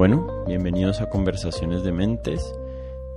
[0.00, 2.54] Bueno, bienvenidos a Conversaciones de Mentes.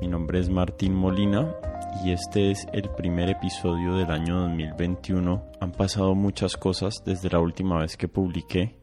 [0.01, 1.55] Mi nombre es Martín Molina
[2.03, 5.45] y este es el primer episodio del año 2021.
[5.61, 8.75] Han pasado muchas cosas desde la última vez que publiqué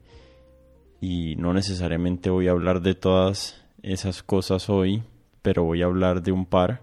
[0.99, 5.03] y no necesariamente voy a hablar de todas esas cosas hoy,
[5.43, 6.81] pero voy a hablar de un par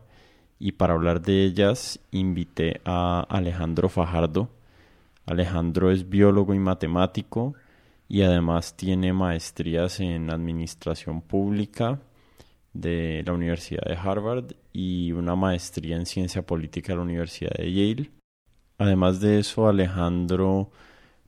[0.60, 4.50] y para hablar de ellas invité a Alejandro Fajardo.
[5.26, 7.56] Alejandro es biólogo y matemático
[8.08, 12.00] y además tiene maestrías en administración pública
[12.72, 17.72] de la Universidad de Harvard y una maestría en ciencia política de la Universidad de
[17.72, 18.10] Yale.
[18.78, 20.70] Además de eso, Alejandro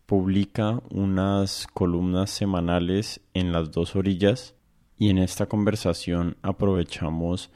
[0.06, 4.54] publica unas columnas semanales en las dos orillas
[4.96, 7.50] y en esta conversación aprovechamos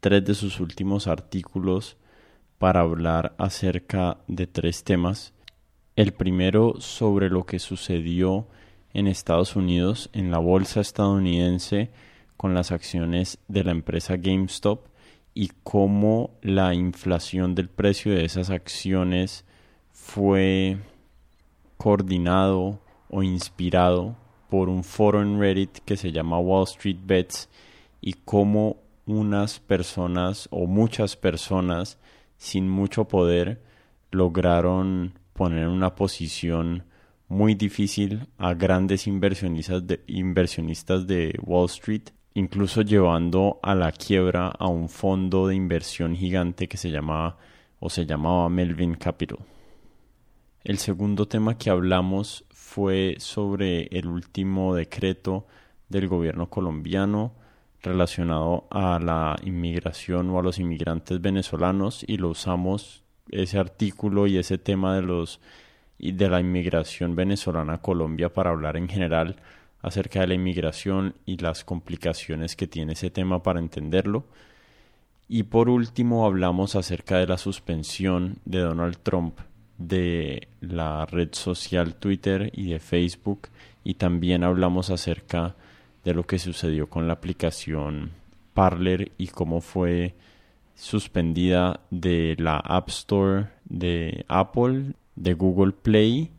[0.00, 1.96] tres de sus últimos artículos
[2.58, 5.34] para hablar acerca de tres temas.
[5.96, 8.48] El primero sobre lo que sucedió
[8.92, 11.90] en Estados Unidos, en la bolsa estadounidense,
[12.36, 14.86] con las acciones de la empresa GameStop
[15.34, 19.44] y cómo la inflación del precio de esas acciones
[19.92, 20.78] fue
[21.76, 22.80] coordinado
[23.10, 24.16] o inspirado
[24.48, 27.48] por un foro en Reddit que se llama Wall Street Bets
[28.00, 31.98] y cómo unas personas o muchas personas
[32.36, 33.62] sin mucho poder
[34.10, 36.84] lograron poner una posición
[37.28, 44.48] muy difícil a grandes inversionistas de, inversionistas de Wall Street, incluso llevando a la quiebra
[44.48, 47.36] a un fondo de inversión gigante que se llamaba
[47.80, 49.38] o se llamaba Melvin Capital.
[50.64, 55.46] El segundo tema que hablamos fue sobre el último decreto
[55.88, 57.32] del gobierno colombiano
[57.82, 64.38] relacionado a la inmigración o a los inmigrantes venezolanos y lo usamos ese artículo y
[64.38, 65.40] ese tema de los
[65.98, 69.36] y de la inmigración venezolana a Colombia para hablar en general
[69.82, 74.24] acerca de la inmigración y las complicaciones que tiene ese tema para entenderlo.
[75.28, 79.38] Y por último hablamos acerca de la suspensión de Donald Trump
[79.78, 83.48] de la red social Twitter y de Facebook
[83.84, 85.54] y también hablamos acerca
[86.04, 88.10] de lo que sucedió con la aplicación
[88.54, 90.14] Parler y cómo fue
[90.74, 96.30] suspendida de la App Store de Apple de Google Play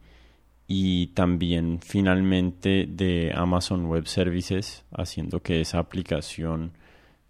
[0.68, 6.74] y también finalmente de Amazon Web Services, haciendo que esa aplicación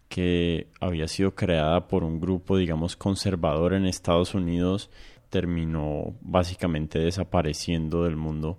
[0.09, 4.89] que había sido creada por un grupo, digamos, conservador en Estados Unidos,
[5.29, 8.57] terminó básicamente desapareciendo del mundo.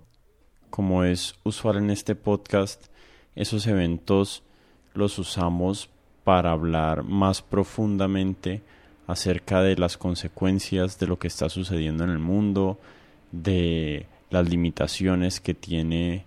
[0.69, 2.87] Como es usual en este podcast,
[3.35, 4.43] esos eventos
[4.93, 5.89] los usamos
[6.23, 8.61] para hablar más profundamente
[9.11, 12.79] acerca de las consecuencias de lo que está sucediendo en el mundo,
[13.31, 16.23] de las limitaciones que tiene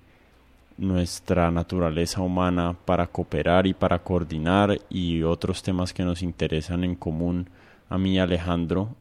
[0.77, 6.95] nuestra naturaleza humana para cooperar y para coordinar y otros temas que nos interesan en
[6.95, 7.49] común
[7.89, 8.95] a mí Alejandro.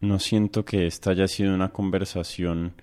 [0.00, 2.74] No siento que esta haya sido una conversación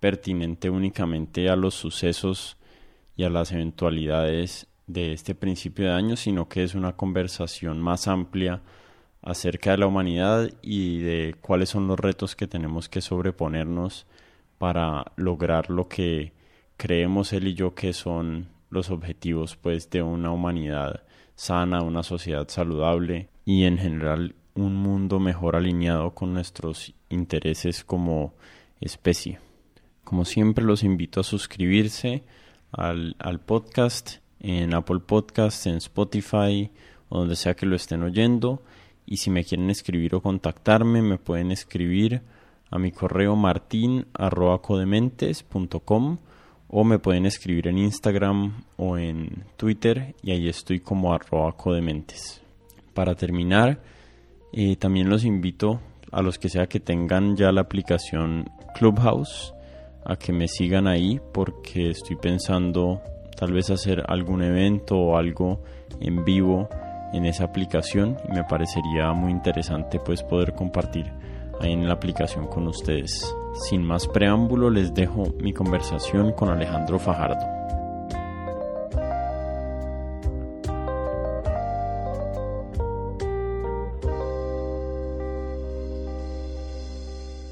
[0.00, 2.56] pertinente únicamente a los sucesos
[3.16, 8.08] y a las eventualidades de este principio de año, sino que es una conversación más
[8.08, 8.60] amplia
[9.22, 14.06] acerca de la humanidad y de cuáles son los retos que tenemos que sobreponernos
[14.58, 16.32] para lograr lo que
[16.76, 21.02] creemos él y yo que son los objetivos pues de una humanidad
[21.34, 28.34] sana, una sociedad saludable y en general un mundo mejor alineado con nuestros intereses como
[28.80, 29.38] especie.
[30.04, 32.24] Como siempre los invito a suscribirse
[32.72, 36.70] al, al podcast en Apple Podcasts, en Spotify
[37.08, 38.62] o donde sea que lo estén oyendo
[39.10, 42.22] y si me quieren escribir o contactarme, me pueden escribir
[42.70, 46.18] a mi correo martin.codementes.com
[46.68, 52.40] o me pueden escribir en Instagram o en Twitter y ahí estoy como arroba codementes.
[52.94, 53.82] Para terminar,
[54.52, 55.80] eh, también los invito
[56.12, 59.52] a los que sea que tengan ya la aplicación Clubhouse
[60.04, 63.02] a que me sigan ahí porque estoy pensando
[63.36, 65.64] tal vez hacer algún evento o algo
[66.00, 66.68] en vivo
[67.12, 71.12] en esa aplicación y me parecería muy interesante pues poder compartir
[71.60, 73.34] ahí en la aplicación con ustedes.
[73.68, 77.44] Sin más preámbulo les dejo mi conversación con Alejandro Fajardo.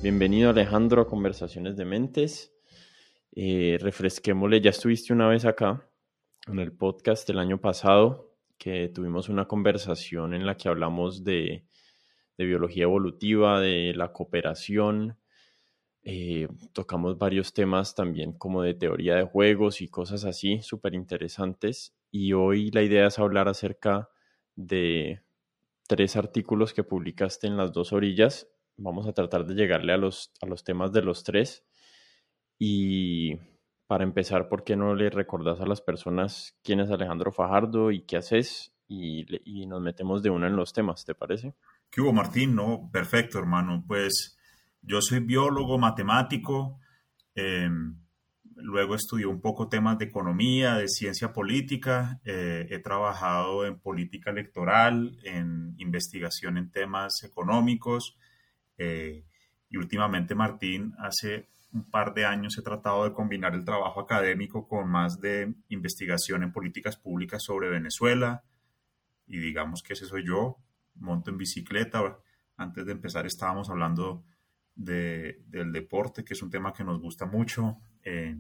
[0.01, 2.55] Bienvenido Alejandro a Conversaciones de Mentes.
[3.33, 5.87] Eh, refresquémosle, ya estuviste una vez acá
[6.47, 8.28] en el podcast del año pasado
[8.59, 11.65] que tuvimos una conversación en la que hablamos de,
[12.37, 15.19] biología evolutiva, de la cooperación,
[16.03, 21.95] eh, tocamos varios temas también como de teoría de juegos y cosas así súper interesantes
[22.11, 24.09] y hoy la idea es hablar acerca
[24.55, 25.23] de
[25.87, 28.49] tres artículos que publicaste en las dos orillas.
[28.77, 31.65] Vamos a tratar de llegarle a los, a los temas de los tres.
[32.59, 33.39] Y
[33.89, 38.03] para empezar, ¿por qué no le recordás a las personas quién es Alejandro Fajardo y
[38.03, 38.73] qué haces?
[38.87, 41.55] Y, y nos metemos de una en los temas, ¿te parece?
[41.91, 42.55] ¿Qué hubo, Martín?
[42.55, 43.85] No, perfecto, hermano.
[43.87, 44.39] Pues
[44.81, 46.79] yo soy biólogo, matemático.
[47.35, 47.69] Eh,
[48.61, 52.21] Luego estudié un poco temas de economía, de ciencia política.
[52.25, 58.19] Eh, he trabajado en política electoral, en investigación en temas económicos.
[58.77, 59.25] Eh,
[59.71, 64.67] y últimamente, Martín, hace un par de años he tratado de combinar el trabajo académico
[64.67, 68.45] con más de investigación en políticas públicas sobre Venezuela.
[69.27, 70.59] Y digamos que ese soy yo.
[70.95, 72.19] Monto en bicicleta.
[72.57, 74.25] Antes de empezar estábamos hablando
[74.75, 77.79] de, del deporte, que es un tema que nos gusta mucho.
[78.03, 78.37] Eh,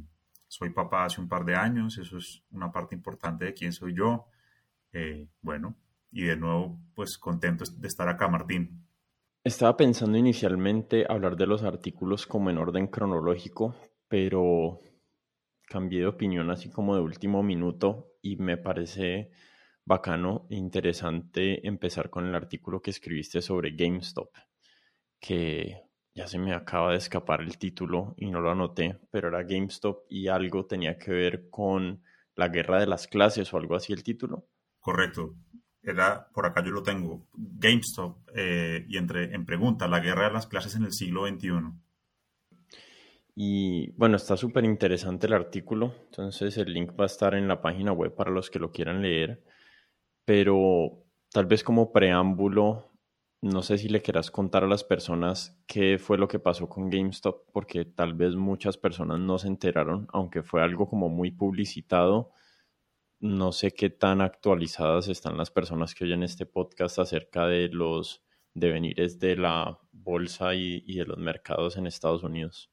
[0.46, 3.94] soy papá hace un par de años, eso es una parte importante de quién soy
[3.94, 4.26] yo.
[4.92, 5.76] Eh, bueno,
[6.10, 8.87] y de nuevo, pues contento de estar acá, Martín.
[9.48, 13.74] Estaba pensando inicialmente hablar de los artículos como en orden cronológico,
[14.06, 14.78] pero
[15.66, 19.30] cambié de opinión así como de último minuto y me parece
[19.86, 24.28] bacano e interesante empezar con el artículo que escribiste sobre GameStop,
[25.18, 25.80] que
[26.14, 30.04] ya se me acaba de escapar el título y no lo anoté, pero era GameStop
[30.10, 32.02] y algo tenía que ver con
[32.34, 34.46] la guerra de las clases o algo así el título.
[34.78, 35.36] Correcto.
[35.88, 40.34] Era, por acá yo lo tengo, GameStop eh, y entre en pregunta, la guerra de
[40.34, 41.50] las clases en el siglo XXI.
[43.34, 47.62] Y bueno, está súper interesante el artículo, entonces el link va a estar en la
[47.62, 49.42] página web para los que lo quieran leer,
[50.24, 52.88] pero tal vez como preámbulo
[53.40, 56.90] no sé si le quieras contar a las personas qué fue lo que pasó con
[56.90, 62.32] GameStop, porque tal vez muchas personas no se enteraron, aunque fue algo como muy publicitado.
[63.20, 68.22] No sé qué tan actualizadas están las personas que oyen este podcast acerca de los
[68.54, 72.70] devenires de la bolsa y, de los mercados en Estados Unidos.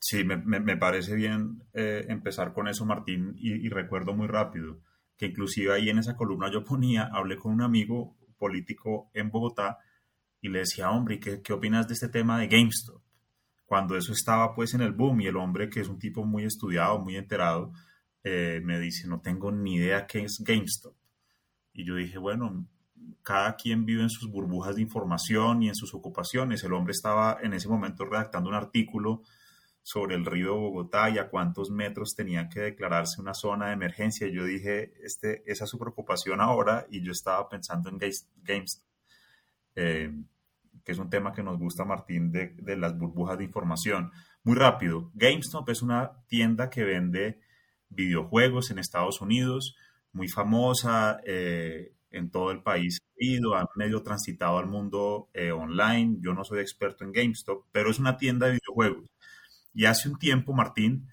[0.00, 4.78] Sí, me, parece bien eh, empezar con eso, Martín, y, y recuerdo muy rápido
[5.18, 9.78] que inclusive ahí en esa columna yo ponía, hablé con un amigo político en Bogotá
[10.40, 13.02] y le decía, hombre, ¿qué, qué opinas de este tema de GameStop?
[13.66, 16.44] Cuando eso estaba pues en el boom y el hombre, que es un tipo muy
[16.44, 17.72] estudiado, muy enterado,
[18.24, 20.94] eh, me dice, no tengo ni idea qué es GameStop.
[21.72, 22.66] Y yo dije, bueno,
[23.22, 26.64] cada quien vive en sus burbujas de información y en sus ocupaciones.
[26.64, 29.22] El hombre estaba en ese momento redactando un artículo
[29.82, 34.28] sobre el río Bogotá y a cuántos metros tenía que declararse una zona de emergencia.
[34.28, 38.84] Yo dije, este, esa es su preocupación ahora y yo estaba pensando en GameStop,
[39.76, 40.12] eh,
[40.84, 44.10] que es un tema que nos gusta, Martín, de, las burbujas de información.
[44.44, 47.40] Muy rápido, GameStop es una tienda que vende
[47.90, 49.76] videojuegos en Estados Unidos,
[50.12, 52.98] muy famosa eh, en todo el país.
[53.16, 56.18] Ido, ha medio transitado al mundo eh, online.
[56.20, 59.04] Yo no soy experto en GameStop, pero es una tienda de videojuegos
[59.78, 61.08] y hace un tiempo, Martín,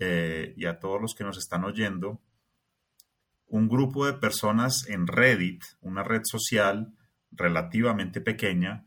[0.00, 2.20] eh, y a todos los que nos están oyendo,
[3.46, 6.92] un grupo de personas en Reddit, una red social
[7.30, 8.86] relativamente pequeña,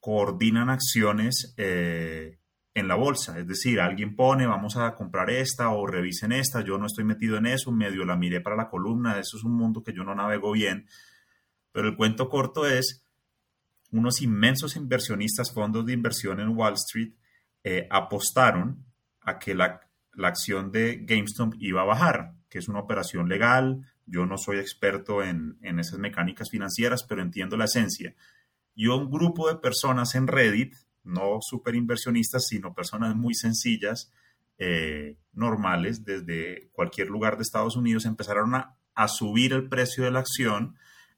[0.00, 1.54] coordinan acciones
[2.76, 3.38] en la bolsa.
[3.38, 7.38] Es decir, alguien pone, vamos a comprar esta o revisen esta, yo no estoy metido
[7.38, 10.14] en eso, medio la miré para la columna, eso es un mundo que yo no
[10.14, 10.86] navego bien.
[11.72, 13.02] Pero el cuento corto es,
[13.92, 17.14] unos inmensos inversionistas, fondos de inversión en Wall Street,
[17.64, 18.84] eh, apostaron
[19.22, 19.80] a que la,
[20.22, 23.86] acción de GameStop iba a bajar, que es una operación legal.
[24.04, 28.14] Yo no soy experto en, esas mecánicas financieras, pero entiendo la esencia.
[28.74, 30.74] Y un grupo de personas en Reddit,
[31.06, 34.12] no super inversionistas, sino personas muy sencillas,
[34.58, 38.76] eh, normales, desde cualquier lugar de Estados Unidos, empezaron a,
[39.08, 40.76] subir el precio de la acción,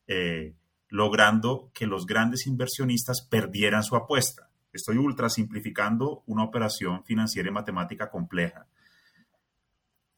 [0.08, 0.54] eh,
[0.88, 4.50] logrando que los grandes inversionistas perdieran su apuesta.
[4.72, 8.66] Estoy ultra simplificando una operación financiera y matemática compleja.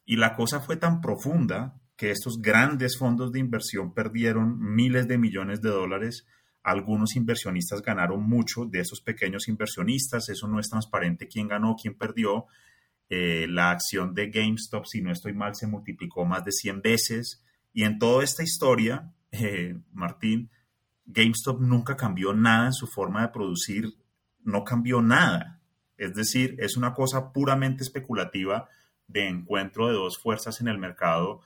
[0.07, 5.19] Y la cosa fue tan profunda que estos grandes fondos de inversión perdieron miles de
[5.19, 6.27] millones de dólares.
[6.63, 10.29] Algunos inversionistas ganaron mucho de esos pequeños inversionistas.
[10.29, 12.47] Eso no es transparente quién ganó, quién perdió.
[13.09, 17.43] Eh, la acción de GameStop, si no estoy mal, se multiplicó más de 100 veces.
[17.73, 20.51] Y en toda esta historia, eh, Martín,
[21.07, 23.95] GameStop nunca cambió nada en su forma de producir
[24.45, 25.61] no cambió nada.
[25.97, 28.69] Es decir, es una cosa puramente especulativa
[29.07, 31.41] de encuentro de dos fuerzas en el mercado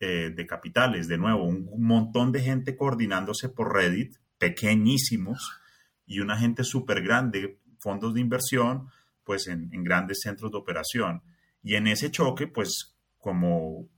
[0.00, 1.08] eh, de capitales.
[1.08, 5.60] De nuevo, un, montón de gente coordinándose por Reddit, pequeñísimos,
[6.06, 8.88] y una gente súper grande, fondos de inversión,
[9.24, 11.22] pues en, grandes centros de operación.
[11.62, 13.88] Y en ese choque, pues como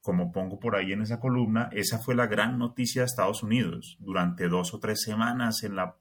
[0.00, 3.98] como pongo por ahí en esa columna, esa fue la gran noticia de Estados Unidos
[4.00, 5.96] durante dos o tres semanas en la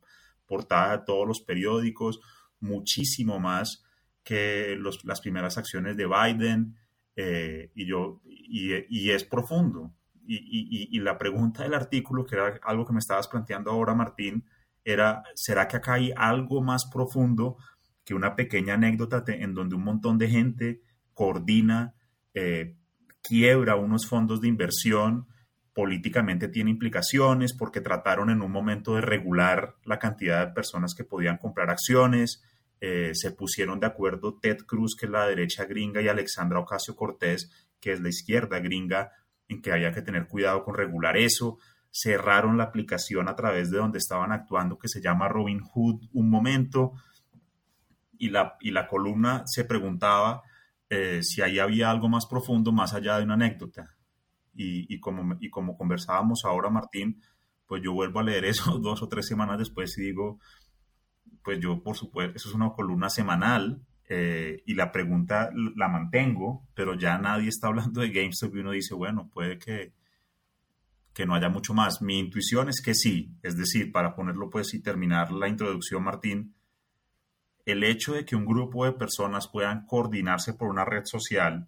[0.45, 2.21] portada de todos los periódicos,
[2.61, 3.83] muchísimo más
[4.23, 6.77] que las primeras acciones de Biden,
[7.17, 9.91] eh, y, yo, y, es profundo.
[10.29, 14.43] Y, y, la pregunta del artículo, que era algo que me estabas planteando ahora, Martín,
[14.83, 17.57] era, ¿será que acá hay algo más profundo
[18.03, 20.81] que una pequeña anécdota en donde un montón de gente
[21.13, 21.93] coordina,
[22.33, 22.75] eh,
[23.21, 25.27] quiebra unos fondos de inversión,
[25.73, 31.03] políticamente tiene implicaciones porque trataron en un momento de regular la cantidad de personas que
[31.03, 32.43] podían comprar acciones,
[32.79, 36.95] eh, se pusieron de acuerdo Ted Cruz, que es la derecha gringa, y Alexandra Ocasio
[36.95, 39.11] Cortés, que es la izquierda gringa,
[39.47, 41.57] en que había que tener cuidado con regular eso.
[41.91, 46.29] Cerraron la aplicación a través de donde estaban actuando, que se llama Robin Hood, un
[46.29, 46.93] momento.
[48.17, 50.43] Y la, y la columna se preguntaba
[50.89, 53.95] eh, si ahí había algo más profundo, más allá de una anécdota.
[54.53, 57.21] Y, y, como, y como conversábamos ahora, Martín,
[57.67, 60.39] pues yo vuelvo a leer eso dos o tres semanas después y digo,
[61.43, 66.65] pues yo, por supuesto, eso es una columna semanal eh, y la pregunta la mantengo,
[66.73, 69.93] pero ya nadie está hablando de GameStop y uno dice, bueno, puede que,
[71.13, 72.01] que no haya mucho más.
[72.01, 76.55] Mi intuición es que sí, es decir, para ponerlo pues y terminar la introducción, Martín,
[77.65, 81.67] el hecho de que un grupo de personas puedan coordinarse por una red social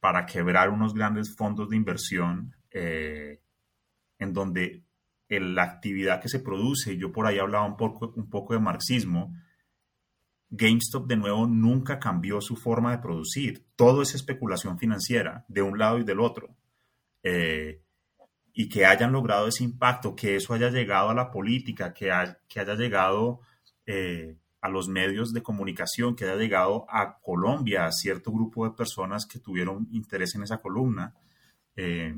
[0.00, 3.42] para quebrar unos grandes fondos de inversión eh,
[4.18, 4.82] en donde
[5.28, 9.34] la actividad que se produce, yo por ahí hablaba un poco, un poco de marxismo,
[10.50, 13.64] GameStop de nuevo nunca cambió su forma de producir.
[13.76, 16.56] Todo es especulación financiera, de un lado y del otro.
[17.22, 17.82] Eh,
[18.52, 22.10] y que hayan logrado ese impacto, que eso haya llegado a la política, que,
[22.48, 23.40] que haya llegado
[23.86, 28.74] eh, a los medios de comunicación, que haya llegado a Colombia, a cierto grupo de
[28.74, 31.14] personas que tuvieron interés en esa columna.
[31.76, 32.14] Eh,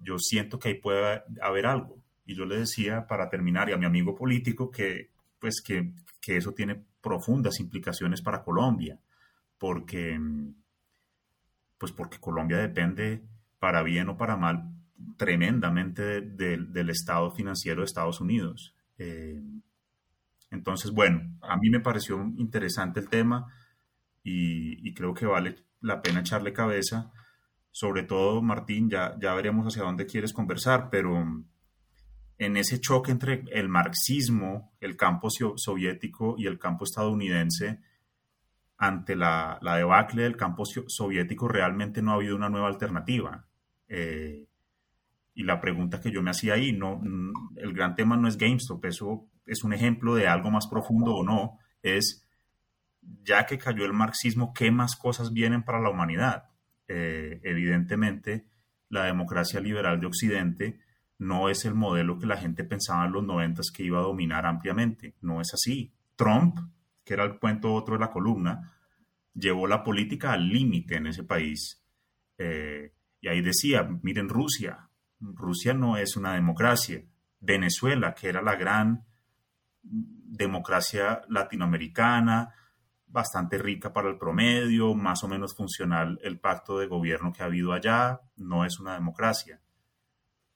[0.00, 2.02] yo siento que ahí puede haber algo.
[2.26, 6.36] Y yo le decía, para terminar, y a mi amigo político, que, pues, que, que
[6.36, 8.98] eso tiene profundas implicaciones para Colombia,
[9.58, 10.18] porque,
[11.78, 13.22] pues porque Colombia depende,
[13.58, 14.72] para bien o para mal,
[15.16, 18.74] tremendamente del estado financiero de Estados Unidos.
[18.98, 19.42] Eh,
[20.50, 23.52] entonces, bueno, a mí me pareció interesante el tema
[24.22, 27.12] y, y creo que vale la pena echarle cabeza
[27.72, 31.44] sobre todo, Martín, ya, ya veremos hacia dónde quieres conversar, pero
[32.40, 37.80] en ese choque entre el marxismo, el campo soviético y el campo estadounidense,
[38.78, 43.46] ante la, debacle del campo soviético, realmente no ha habido una nueva alternativa.
[43.88, 44.46] Eh,
[45.34, 47.02] y la pregunta que yo me hacía ahí, no,
[47.56, 51.22] el gran tema no es GameStop, eso es un ejemplo de algo más profundo o
[51.22, 52.26] no, es
[53.22, 56.44] ya que cayó el marxismo, ¿qué más cosas vienen para la humanidad?
[56.88, 58.46] Eh, evidentemente
[58.88, 60.80] la democracia liberal de Occidente
[61.20, 64.46] no es el modelo que la gente pensaba en los noventas que iba a dominar
[64.46, 65.16] ampliamente.
[65.20, 65.92] No es así.
[66.16, 66.58] Trump,
[67.04, 68.72] que era el cuento otro de la columna,
[69.34, 71.84] llevó la política al límite en ese país.
[72.38, 74.88] Eh, y ahí decía, miren Rusia,
[75.20, 77.04] Rusia no es una democracia.
[77.38, 79.04] Venezuela, que era la gran
[79.82, 82.54] democracia latinoamericana,
[83.06, 87.46] bastante rica para el promedio, más o menos funcional el pacto de gobierno que ha
[87.46, 89.60] habido allá, no es una democracia.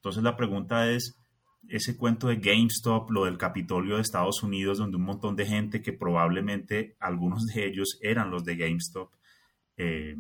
[0.05, 1.19] Entonces la pregunta es,
[1.67, 5.81] ese cuento de GameStop, lo del Capitolio de Estados Unidos, donde un montón de gente
[5.81, 9.11] que probablemente algunos de ellos eran los de GameStop,
[9.79, 10.19] eh,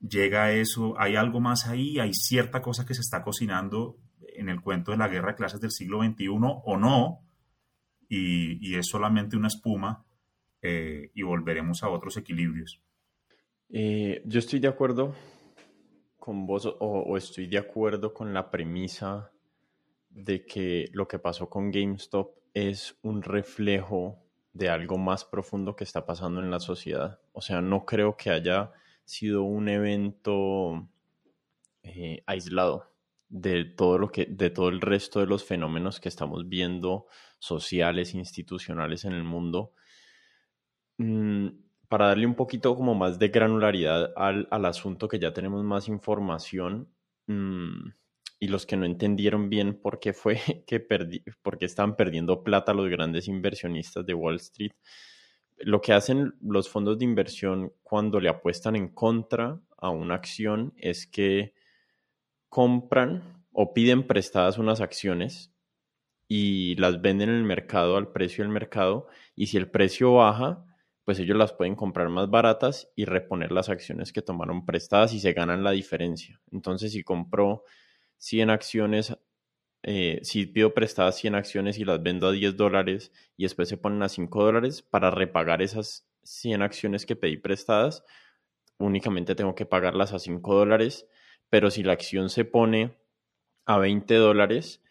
[0.00, 3.98] llega a eso, hay algo más ahí, hay cierta cosa que se está cocinando
[4.36, 7.18] en el cuento de la guerra de clases del siglo XXI o no,
[8.08, 10.04] y es solamente una espuma
[10.60, 12.80] eh, y volveremos a otros equilibrios.
[13.70, 15.16] Eh, yo estoy de acuerdo
[16.22, 19.32] con vos o, estoy de acuerdo con la premisa
[20.08, 25.82] de que lo que pasó con GameStop es un reflejo de algo más profundo que
[25.82, 27.18] está pasando en la sociedad.
[27.32, 28.70] O sea, no creo que haya
[29.04, 30.88] sido un evento
[31.82, 32.92] eh, aislado
[33.28, 37.06] de todo lo que, de todo el resto de los fenómenos que estamos viendo
[37.40, 39.72] sociales, institucionales en el mundo
[40.98, 41.48] Mm,
[41.92, 46.88] para darle un poquito como más de granularidad al, asunto que ya tenemos más información
[47.26, 47.90] mm,
[48.40, 50.86] y los que no entendieron bien por qué fue que
[51.60, 54.72] estaban perdiendo plata los grandes inversionistas de Wall Street,
[55.58, 60.72] lo que hacen los fondos de inversión cuando le apuestan en contra a una acción
[60.78, 61.52] es que
[62.48, 65.52] compran o piden prestadas unas acciones
[66.26, 70.64] y las venden en el mercado al precio del mercado y si el precio baja,
[71.04, 75.20] pues ellos las pueden comprar más baratas y reponer las acciones que tomaron prestadas y
[75.20, 76.40] se ganan la diferencia.
[76.50, 77.64] Entonces, si compro
[78.18, 79.16] 100 acciones,
[79.82, 83.78] eh, si pido prestadas 100 acciones y las vendo a 10 dólares y después se
[83.78, 88.04] ponen a 5 dólares para repagar esas 100 acciones que pedí prestadas,
[88.78, 91.08] únicamente tengo que pagarlas a 5 dólares,
[91.50, 92.96] pero si la acción se pone
[93.66, 94.82] a 20 dólares,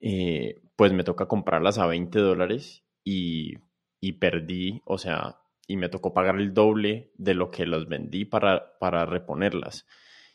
[0.00, 3.56] eh, pues me toca comprarlas a 20 dólares y,
[4.00, 5.39] y perdí, o sea,
[5.70, 9.86] y me tocó pagar el doble de lo que los vendí para, para reponerlas.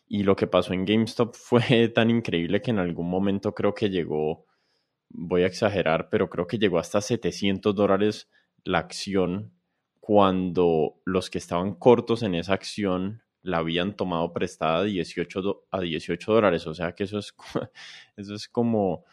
[0.07, 3.89] Y lo que pasó en GameStop fue tan increíble que en algún momento creo que
[3.89, 4.45] llegó,
[5.09, 8.29] voy a exagerar, pero creo que llegó hasta 700 dólares
[8.63, 9.51] la acción
[9.99, 15.81] cuando los que estaban cortos en esa acción la habían tomado prestada a 18, a
[15.81, 16.65] 18 dólares.
[16.65, 17.35] O sea que eso es,
[18.15, 19.03] eso es como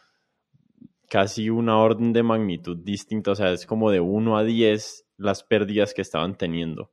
[1.08, 3.32] casi una orden de magnitud distinta.
[3.32, 6.92] O sea, es como de 1 a 10 las pérdidas que estaban teniendo.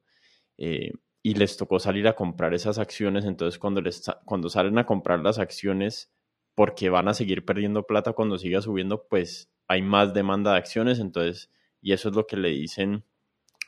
[0.57, 3.25] Eh, y les tocó salir a comprar esas acciones.
[3.25, 6.11] Entonces, cuando, les, cuando salen a comprar las acciones,
[6.55, 10.99] porque van a seguir perdiendo plata cuando siga subiendo, pues hay más demanda de acciones.
[10.99, 11.49] Entonces,
[11.81, 13.03] y eso es lo que le dicen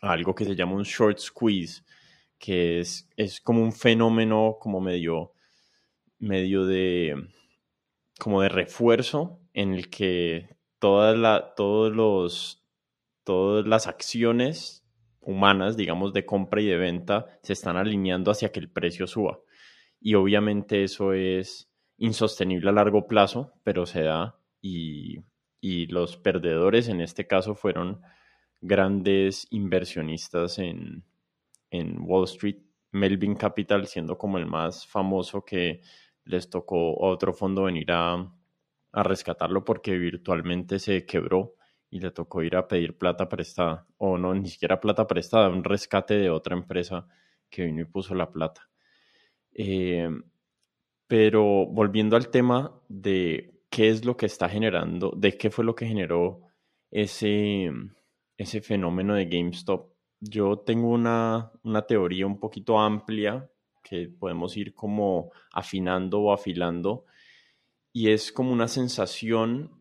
[0.01, 1.83] a algo que se llama un short squeeze,
[2.39, 5.33] que es, es como un fenómeno como medio,
[6.19, 7.15] medio de,
[8.19, 12.60] como de refuerzo en el que todas la, todos los,
[13.31, 14.85] todas las acciones
[15.21, 19.39] humanas, digamos, de compra y de venta, se están alineando hacia que el precio suba.
[20.01, 25.23] Y obviamente eso es insostenible a largo plazo, pero se da y,
[25.61, 28.01] los perdedores en este caso fueron
[28.59, 31.05] grandes inversionistas en,
[31.69, 32.57] en Wall Street,
[32.91, 35.79] Melvin Capital siendo como el más famoso que
[36.25, 38.29] les tocó a otro fondo venir a,
[38.91, 41.55] a rescatarlo porque virtualmente se quebró
[41.91, 45.63] y le tocó ir a pedir plata prestada, o no, ni siquiera plata prestada, un
[45.63, 47.05] rescate de otra empresa
[47.49, 48.69] que vino y puso la plata.
[49.53, 50.09] Eh,
[51.05, 55.75] pero volviendo al tema de qué es lo que está generando, de qué fue lo
[55.75, 56.43] que generó
[56.89, 57.69] ese,
[58.37, 63.51] ese fenómeno de GameStop, yo tengo una, una teoría un poquito amplia
[63.83, 67.05] que podemos ir como afinando o afilando,
[67.91, 69.80] y es como una sensación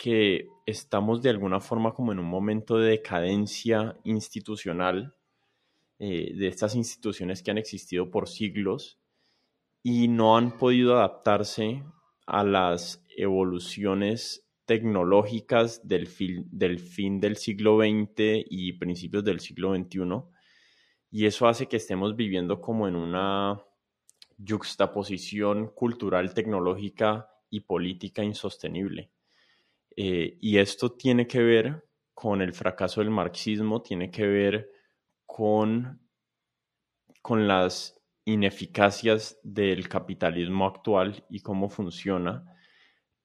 [0.00, 5.14] que estamos de alguna forma como en un momento de decadencia institucional
[5.98, 8.98] eh, de estas instituciones que han existido por siglos
[9.82, 11.84] y no han podido adaptarse
[12.26, 16.08] a las evoluciones tecnológicas del,
[16.50, 20.00] del fin del siglo XX y principios del siglo XXI.
[21.10, 23.62] Y eso hace que estemos viviendo como en una
[24.48, 29.10] juxtaposición cultural, tecnológica y política insostenible.
[30.02, 31.84] Eh, y esto tiene que ver
[32.14, 34.70] con el fracaso del marxismo, tiene que ver
[35.26, 36.00] con,
[37.20, 42.46] con las ineficacias del capitalismo actual y cómo funciona,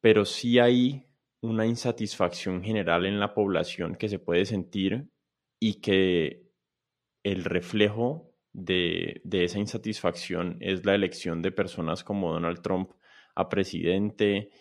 [0.01, 1.07] pero sí hay
[1.39, 5.07] una insatisfacción general en la población que se puede sentir
[5.57, 6.51] y que
[7.23, 12.91] el reflejo de, de, esa insatisfacción es la elección de personas como Donald Trump
[13.33, 14.51] a presidente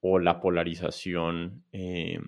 [0.00, 2.18] o la polarización eh,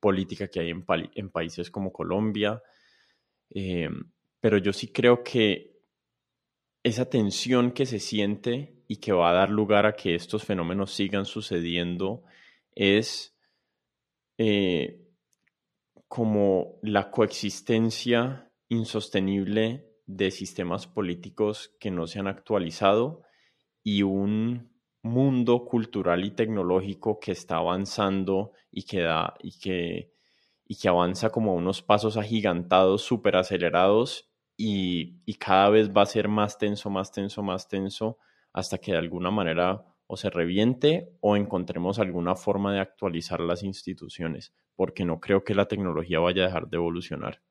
[0.00, 2.62] política que hay en, países como Colombia.
[3.50, 3.88] Eh,
[4.40, 5.74] pero yo sí creo que
[6.82, 10.92] esa tensión que se siente y que va a dar lugar a que estos fenómenos
[10.92, 12.24] sigan sucediendo
[12.74, 13.34] es
[14.36, 15.00] eh,
[16.08, 23.22] como la coexistencia insostenible de sistemas políticos que no se han actualizado
[23.82, 24.73] y un
[25.04, 30.12] mundo cultural y tecnológico que está avanzando y que, da, y que,
[30.66, 36.06] y que avanza como unos pasos agigantados, súper acelerados y, y cada vez va a
[36.06, 38.18] ser más tenso, más tenso, más tenso,
[38.52, 43.62] hasta que de alguna manera o se reviente o encontremos alguna forma de actualizar las
[43.62, 47.42] instituciones, porque no creo que la tecnología vaya a dejar de evolucionar.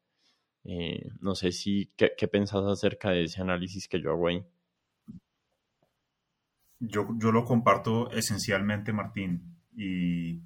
[0.66, 4.44] Eh, no sé si, ¿qué, ¿qué pensás acerca de ese análisis que yo hago ahí?
[6.86, 10.41] Yo, yo lo comparto esencialmente, Martín, y,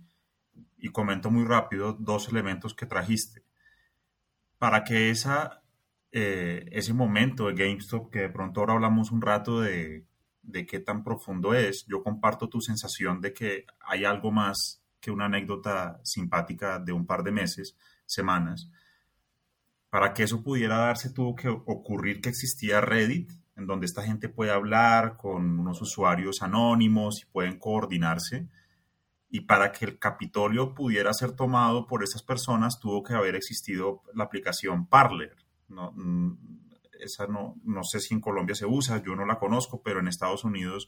[0.78, 3.44] y comento muy rápido dos elementos que trajiste.
[4.60, 5.64] Para que esa,
[6.12, 10.06] eh, ese momento de GameStop, que de pronto ahora hablamos un rato de,
[10.44, 15.10] de qué tan profundo es, yo comparto tu sensación de que hay algo más que
[15.10, 18.70] una anécdota simpática de un par de meses, semanas.
[19.90, 24.30] Para que eso pudiera darse tuvo que ocurrir que existía Reddit en donde esta gente
[24.30, 28.48] puede hablar con unos usuarios anónimos y pueden coordinarse.
[29.30, 34.04] Y para que el Capitolio pudiera ser tomado por esas personas, tuvo que haber existido
[34.14, 35.36] la aplicación Parler.
[35.68, 36.38] No, mm,
[37.00, 40.08] esa no, no sé si en Colombia se usa, yo no la conozco, pero en
[40.08, 40.88] Estados Unidos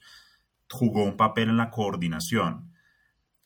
[0.70, 2.72] jugó un papel en la coordinación.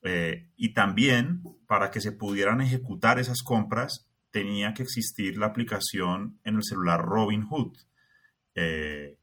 [0.01, 6.39] Eh, y también para que se pudieran ejecutar esas compras tenía que existir la aplicación
[6.43, 7.77] en el celular Robinhood.
[8.55, 9.17] Eh,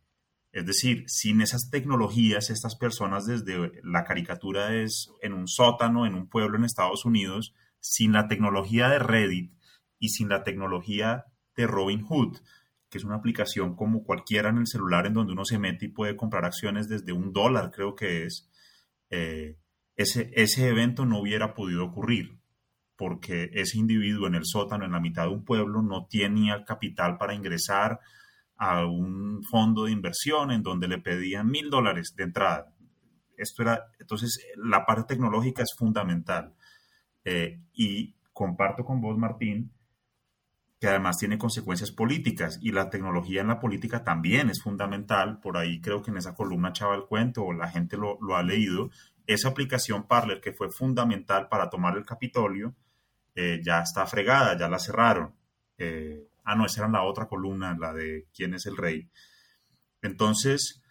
[0.53, 6.15] es decir, sin esas tecnologías, estas personas desde la caricatura es en un sótano, en
[6.15, 9.53] un pueblo en Estados Unidos, sin la tecnología de Reddit
[9.99, 12.39] y sin la tecnología de Robinhood,
[12.89, 15.89] que es una aplicación como cualquiera en el celular en donde uno se mete y
[15.89, 18.51] puede comprar acciones desde un dólar, creo que es,
[19.11, 19.57] eh,
[19.95, 22.41] ese, ese evento no hubiera podido ocurrir
[22.97, 27.17] porque ese individuo en el sótano, en la mitad de un pueblo, no tenía capital
[27.17, 28.01] para ingresar
[28.61, 32.71] a un fondo de inversión en donde le pedían mil dólares de entrada.
[33.39, 36.55] Esto era, entonces, la parte tecnológica es fundamental.
[37.25, 39.73] Eh, y comparto con vos, Martín,
[40.79, 45.41] que además tiene consecuencias políticas y la tecnología en la política también es fundamental.
[45.41, 48.43] Por ahí creo que en esa columna echaba el cuento o la gente lo, ha
[48.43, 48.91] leído.
[49.27, 52.75] Esa aplicación Parler que fue fundamental para tomar el Capitolio
[53.35, 55.35] eh, ya está fregada, ya la cerraron.
[55.79, 59.11] Eh, ah, no, esa era la otra columna, la de quién es el rey.
[60.03, 60.83] Entonces,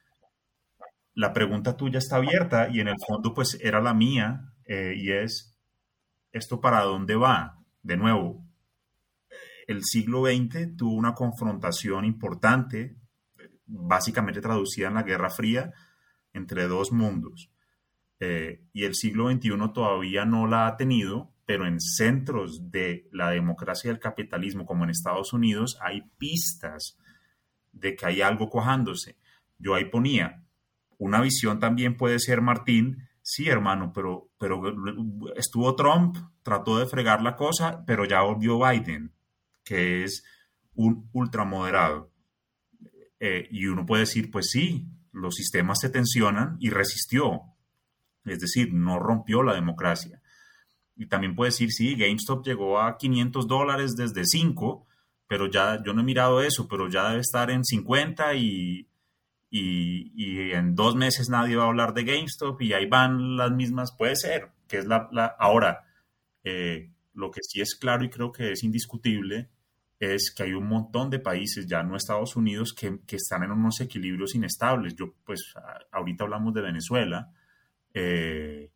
[1.13, 5.12] la pregunta tuya está abierta y en el fondo pues era la mía eh, y
[5.12, 5.57] es,
[6.31, 7.57] ¿esto para dónde va?
[7.81, 8.45] De nuevo,
[9.67, 12.95] el siglo XX tuvo una confrontación importante,
[13.65, 15.71] básicamente traducida en la Guerra Fría,
[16.33, 17.51] entre dos mundos.
[18.19, 23.31] Eh, y el siglo XXI todavía no la ha tenido, pero en centros de la
[23.31, 26.95] democracia y el capitalismo, como en Estados Unidos, hay pistas
[27.71, 29.17] de que hay algo cojándose.
[29.57, 30.43] Yo ahí ponía,
[30.99, 34.62] una visión también puede ser, Martín, sí, hermano, pero, pero
[35.35, 39.12] estuvo Trump, trató de fregar la cosa, pero ya volvió Biden
[39.63, 40.23] que es
[40.75, 42.12] un ultramoderado.
[43.19, 47.41] Eh, y uno puede decir, pues sí, los sistemas se tensionan y resistió.
[48.23, 50.18] Es decir, no rompió la democracia.
[50.99, 54.85] Y también puede decir, sí, GameStop llegó a 500 dólares desde 5,
[55.27, 58.85] pero ya yo no he mirado eso, pero ya debe estar en 50 y,
[59.49, 63.95] y, en dos meses nadie va a hablar de GameStop y ahí van las mismas,
[63.97, 65.07] puede ser, que es la...
[65.39, 65.85] Ahora,
[66.43, 69.49] eh, lo que sí es claro y creo que es indiscutible
[70.01, 73.79] es que hay un montón de países, ya no Estados Unidos, que, están en unos
[73.79, 74.95] equilibrios inestables.
[74.95, 75.53] Yo, pues,
[75.91, 77.31] ahorita hablamos de Venezuela,
[77.93, 78.69] eh,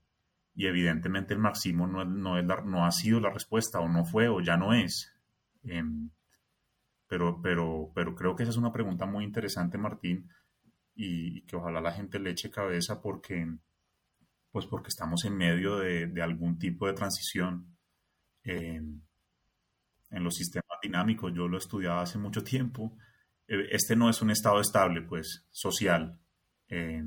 [0.56, 4.28] y evidentemente el marxismo no, no, es no, ha sido la respuesta, o no fue,
[4.28, 5.12] o ya no es.
[5.64, 6.10] Em,
[7.08, 10.30] pero, pero, pero creo que esa es una pregunta muy interesante, Martín,
[10.96, 13.48] y, que ojalá la gente le eche cabeza porque,
[14.52, 17.76] pues porque estamos en medio de, algún tipo de transición.
[18.44, 19.02] Em,
[20.14, 21.34] en los sistemas dinámicos.
[21.34, 22.96] Yo lo estudiaba hace mucho tiempo.
[23.48, 26.20] Eh, este no es un estado estable, pues, social.
[26.70, 27.04] Eh,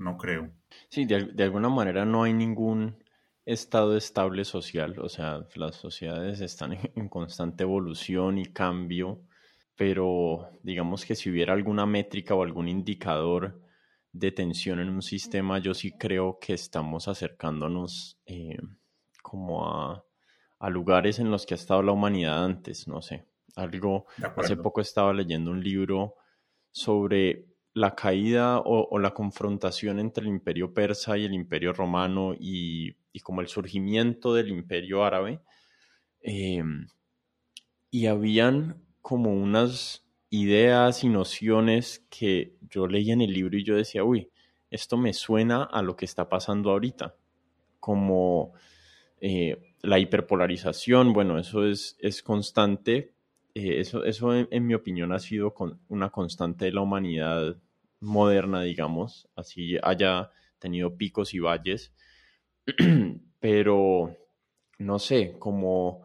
[0.00, 0.50] no creo.
[0.88, 3.02] Sí, de, alguna manera no hay ningún
[3.44, 4.98] estado estable social.
[4.98, 9.22] O sea, las sociedades están en, constante evolución y cambio.
[9.76, 13.62] Pero digamos que si hubiera alguna métrica o algún indicador
[14.12, 18.58] de tensión en un sistema, yo sí creo que estamos acercándonos eh,
[19.22, 20.04] como a
[20.60, 23.24] a lugares en los que ha estado la humanidad antes, no sé.
[23.56, 26.16] Algo, hace poco estaba leyendo un libro
[26.70, 32.94] sobre la caída o, la confrontación entre el imperio persa y el imperio romano y,
[33.22, 35.40] como el surgimiento del imperio árabe.
[36.22, 36.88] Em,
[37.90, 43.76] y habían como unas ideas y nociones que yo leía en el libro y yo
[43.76, 44.30] decía, uy,
[44.70, 47.16] esto me suena a lo que está pasando ahorita.
[47.80, 48.52] Como
[49.20, 53.14] eh, la hiperpolarización, bueno, eso es, es constante.
[53.54, 57.56] Eh, eso, eso en, mi opinión ha sido con una constante de la humanidad
[58.00, 61.92] moderna, digamos, así haya tenido picos y valles.
[63.40, 64.16] Pero
[64.78, 66.02] no sé, como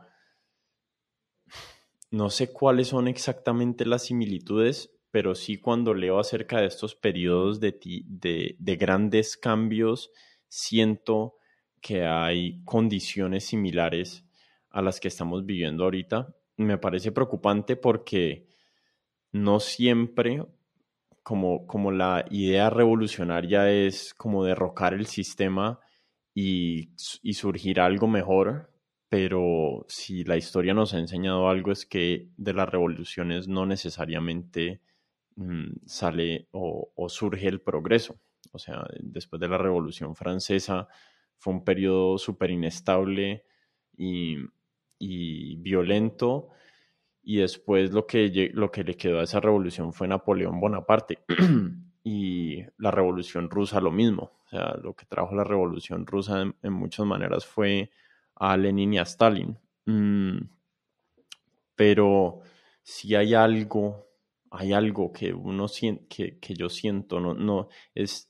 [2.11, 7.59] no sé cuáles son exactamente las similitudes, pero sí cuando leo acerca de estos periodos
[7.59, 10.11] de, de, de grandes cambios,
[10.47, 11.35] siento
[11.81, 14.25] que hay condiciones similares
[14.69, 16.35] a las que estamos viviendo ahorita.
[16.57, 18.47] Me parece preocupante porque
[19.31, 20.45] no siempre
[21.23, 25.79] como, como la idea revolucionaria es como derrocar el sistema
[26.33, 28.71] y, surgir algo mejor,
[29.09, 34.81] pero si la historia nos ha enseñado algo es que de las revoluciones no necesariamente
[35.35, 38.19] mm, sale o, o, surge el progreso.
[38.51, 40.87] O sea, después de la Revolución Francesa,
[41.37, 43.45] fue un periodo súper inestable
[43.97, 44.37] y,
[44.99, 46.49] violento
[47.23, 51.19] y después lo que, lo que le quedó a esa revolución fue Napoleón Bonaparte.
[52.03, 54.31] y la revolución rusa lo mismo.
[54.45, 57.89] O sea, lo que trajo la revolución rusa en, muchas maneras fue
[58.35, 59.57] a Lenin y a Stalin.
[59.85, 60.37] Mm,
[61.75, 62.41] pero
[62.83, 64.07] si hay algo,
[64.51, 68.29] hay algo que uno siente, que, yo siento, no, no, es,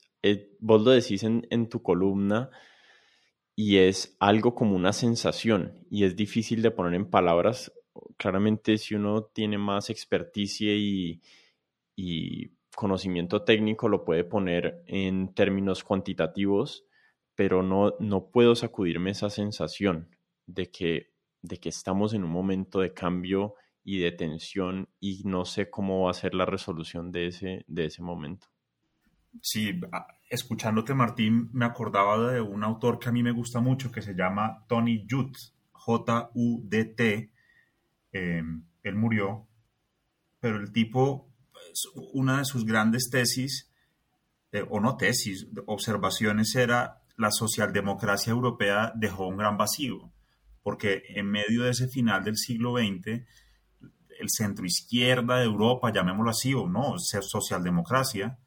[0.60, 2.49] vos lo decís en, en tu columna
[3.56, 7.72] y es algo como una sensación y es difícil de poner en palabras
[8.18, 11.22] claramente si uno tiene más experticia y,
[12.76, 16.86] conocimiento técnico lo puede poner en términos cuantitativos,
[17.34, 20.10] pero no, no puedo sacudirme esa sensación
[20.46, 25.46] de que, de que estamos en un momento de cambio y de tensión y no
[25.46, 28.48] sé cómo va a ser la resolución de ese, de ese momento.
[29.41, 29.72] Sí,
[30.30, 34.16] escuchándote Martín, me acordaba de un autor que a mí me gusta mucho que se
[34.16, 35.38] llama Tony Judt,
[35.72, 37.32] J-U-D-T,
[38.16, 39.46] Em, él murió,
[40.40, 43.70] pero el tipo, pues, una de sus grandes tesis,
[44.54, 50.14] eh, o no tesis, observaciones era la socialdemocracia europea dejó un gran vacío,
[50.64, 53.26] porque en medio de ese final del siglo XX,
[54.18, 58.40] el centro izquierda de Europa, llamémoslo así, o no, socialdemocracia,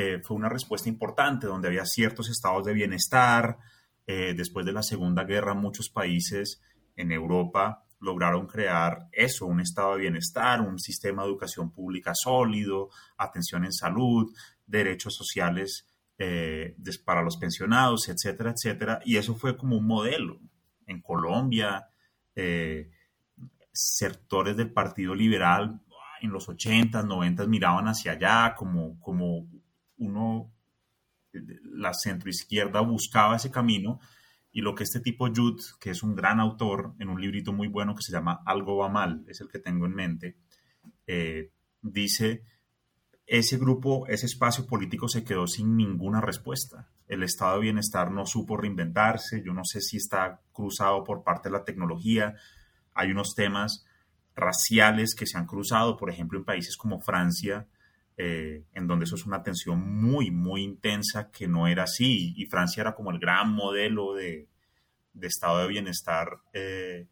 [0.00, 3.58] eh, fue una respuesta importante, donde había ciertos estados de bienestar.
[4.06, 6.62] Eh, después de la Segunda Guerra, muchos países
[6.94, 12.90] en Europa lograron crear eso, un estado de bienestar, un sistema de educación pública sólido,
[13.16, 14.32] atención en salud,
[14.64, 19.00] derechos sociales eh, para los pensionados, etcétera, etcétera.
[19.04, 20.38] Y eso fue como un modelo.
[20.86, 21.88] En Colombia,
[23.72, 25.80] sectores del Partido Liberal
[26.20, 29.48] en los 80, 90 miraban hacia allá como, como
[29.98, 30.52] uno,
[31.32, 34.00] la centroizquierda buscaba ese camino
[34.50, 37.68] y lo que este tipo Jude, que es un gran autor, en un librito muy
[37.68, 40.36] bueno que se llama Algo va mal, es el que tengo en mente,
[41.06, 42.42] eh, dice,
[43.26, 46.88] ese grupo, ese espacio político se quedó sin ninguna respuesta.
[47.06, 51.50] El estado de bienestar no supo reinventarse, yo no sé si está cruzado por parte
[51.50, 52.34] de la tecnología,
[52.94, 53.84] hay unos temas
[54.34, 57.68] raciales que se han cruzado, por ejemplo, en países como Francia,
[58.20, 62.34] eh, en donde eso es una tensión muy, muy intensa que no era así.
[62.36, 64.48] Y Francia era como el gran modelo de,
[65.22, 67.06] estado de bienestar, eh,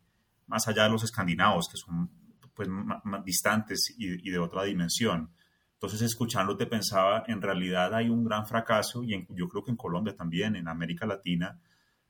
[0.49, 2.11] más allá de los escandinavos, que son
[2.55, 5.31] pues, más, distantes y, de otra dimensión.
[5.75, 10.17] Entonces, escuchándote pensaba, en realidad hay un gran fracaso, y yo creo que en Colombia
[10.17, 11.61] también, en América Latina,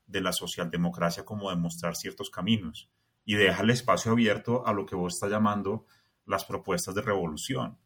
[0.07, 2.91] de la socialdemocracia como demostrar ciertos caminos
[3.27, 5.85] y deja el espacio abierto a lo que vos estás llamando
[6.25, 7.77] las propuestas de revolución.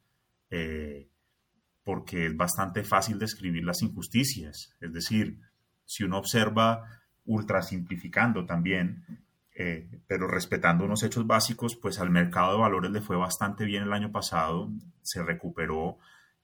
[0.51, 1.09] Eh,
[1.83, 4.77] porque es bastante fácil describir las injusticias.
[4.81, 5.41] Es decir,
[5.85, 6.85] si uno observa
[7.25, 9.05] ultra simplificando también,
[9.55, 13.83] eh, pero respetando unos hechos básicos, pues al mercado de valores le fue bastante bien
[13.85, 14.71] el año pasado,
[15.03, 15.99] se recuperó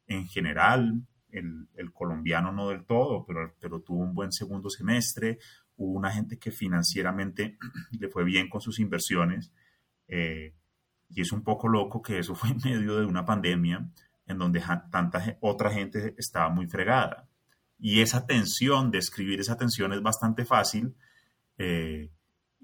[0.06, 5.38] en general, el, colombiano no del todo, pero, pero tuvo un buen segundo semestre,
[5.76, 7.58] hubo una gente que financieramente
[7.98, 9.52] le fue bien con sus inversiones.
[10.08, 10.54] Eh,
[11.08, 13.88] y es un poco loco que eso fue en medio de una pandemia
[14.26, 17.28] en donde tanta otra gente estaba muy fregada.
[17.78, 20.96] Y esa tensión, describir esa tensión es bastante fácil
[21.58, 22.10] eh,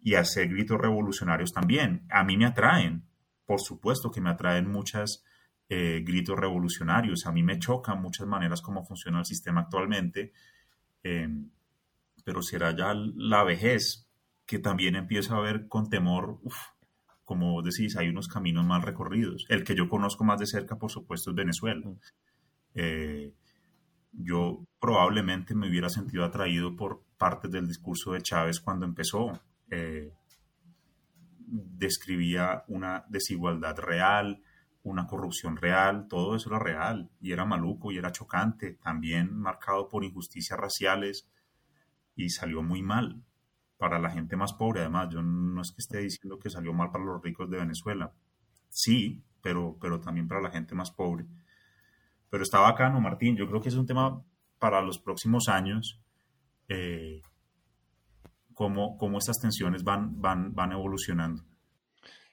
[0.03, 2.05] y hacer gritos revolucionarios también.
[2.11, 3.05] A mí me atraen,
[3.47, 5.25] por supuesto que me atraen muchos
[5.69, 7.27] eh, gritos revolucionarios.
[7.27, 10.33] A mí me chocan muchas maneras como funciona el sistema actualmente,
[11.05, 11.29] eh,
[12.25, 14.09] pero será ya la vejez
[14.47, 16.41] que también empiezo a ver con temor,
[17.33, 19.47] como decís, hay unos caminos más recorridos.
[19.49, 21.91] El que yo conozco más de cerca, por supuesto, es Venezuela.
[22.75, 23.33] Eh,
[24.13, 29.41] yo probablemente me hubiera sentido atraído por parte del discurso de Chávez cuando empezó.
[29.71, 30.13] Eh,
[31.39, 34.43] describía una desigualdad real,
[34.83, 39.89] una corrupción real, todo eso era real y era maluco y era chocante, también marcado
[39.89, 41.27] por injusticias raciales
[42.15, 43.23] y salió muy mal
[43.83, 44.83] para la gente más pobre.
[44.83, 48.13] Además, yo no es que esté diciendo que salió mal para los ricos de Venezuela.
[48.69, 51.27] Sí, pero, pero también para la gente más pobre.
[52.31, 53.35] Pero está bacano, Martín.
[53.37, 54.23] Yo creo que es un tema
[54.61, 56.01] para los próximos años.
[56.69, 57.23] Eh,
[58.55, 61.43] cómo, cómo, estas tensiones van, van, van evolucionando.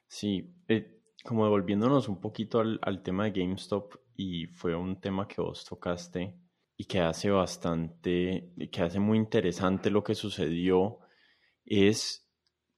[0.05, 5.27] Sí, eh, como devolviéndonos un poquito al, al, tema de GameStop, y fue un tema
[5.27, 6.35] que vos tocaste
[6.77, 10.99] y que hace bastante, que hace muy interesante lo que sucedió
[11.69, 12.25] es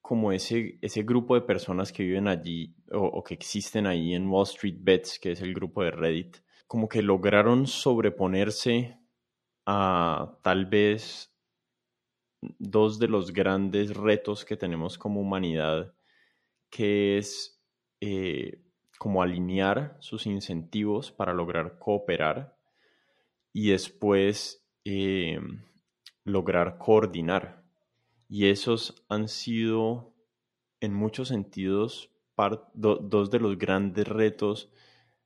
[0.02, 4.44] como ese, ese grupo de personas que viven allí o, que existen ahí en Wall
[4.44, 9.00] Street Bets, que es el grupo de Reddit, como que lograron sobreponerse
[9.66, 11.34] a tal vez
[12.60, 15.94] dos de los grandes retos que tenemos como humanidad,
[16.70, 17.62] que es
[18.02, 18.62] eh,
[18.98, 22.58] como alinear sus incentivos para lograr cooperar
[23.54, 25.40] y después eh,
[26.24, 27.61] lograr coordinar.
[28.34, 30.14] Y esos han sido,
[30.80, 32.10] en muchos sentidos,
[32.74, 34.72] dos de los grandes retos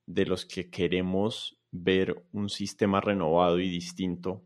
[0.07, 4.41] de los que queremos ver un sistema renovado y distinto.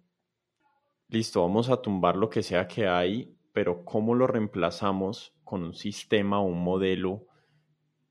[1.07, 5.73] Listo, vamos a tumbar lo que sea que hay, pero ¿cómo lo reemplazamos con un
[5.73, 7.27] sistema o un modelo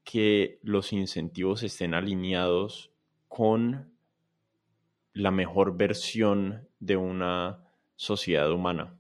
[0.03, 2.91] que los incentivos estén alineados
[3.29, 3.93] con
[5.13, 8.99] la mejor versión de una sociedad humana.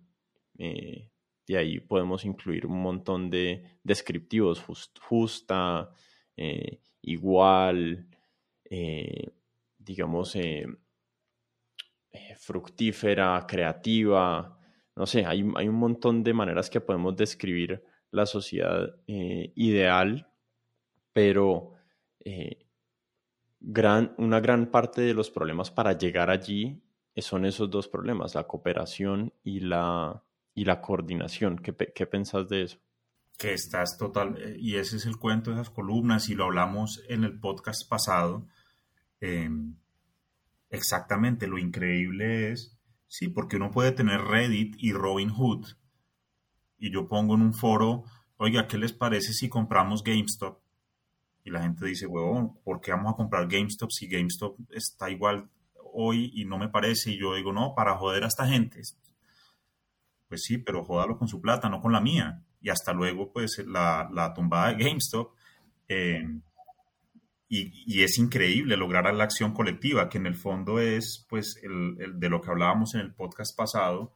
[0.59, 1.09] Eh,
[1.49, 4.63] de ahí podemos incluir un montón de descriptivos,
[5.01, 5.91] justa,
[6.37, 8.07] eh, igual,
[8.65, 9.33] eh,
[9.79, 10.37] digamos,
[12.39, 14.59] fructífera, creativa.
[14.97, 20.29] No sé, hay, hay, un montón de maneras que podemos describir la sociedad ideal
[21.19, 21.73] pero
[22.21, 22.69] eh,
[23.59, 26.81] gran, una gran parte de los problemas para llegar allí
[27.17, 30.23] son esos dos problemas, la cooperación y la,
[30.59, 31.57] y la coordinación.
[31.59, 32.79] ¿Qué, ¿Qué pensás de eso?
[33.37, 37.03] Que estás total, eh, y ese es el cuento de esas columnas, y lo hablamos
[37.09, 38.49] en el podcast pasado.
[39.21, 39.77] Em,
[40.71, 45.67] exactamente, lo increíble es, sí, porque uno puede tener Reddit y Robinhood,
[46.79, 48.03] y yo pongo en un foro,
[48.37, 50.61] oiga, ¿qué les parece si compramos GameStop?
[51.45, 55.49] y la gente dice, huevón, ¿por qué vamos a comprar GameStop si GameStop está igual
[55.95, 57.13] hoy y no me parece?
[57.13, 58.83] Y yo digo, no, para joder a esta gente.
[60.29, 62.43] Pues sí, pero jódalo con su plata, no con la mía.
[62.61, 65.33] Y hasta luego, pues, la, la tumbada de GameStop.
[65.89, 66.23] Eh,
[67.49, 71.97] y, y, es increíble lograr la acción colectiva, que en el fondo es, pues, el,
[71.99, 74.15] el, de lo que hablábamos en el podcast pasado,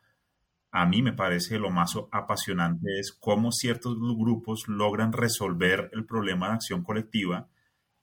[0.72, 6.48] a mí me parece lo más apasionante es cómo ciertos grupos logran resolver el problema
[6.48, 7.48] de acción colectiva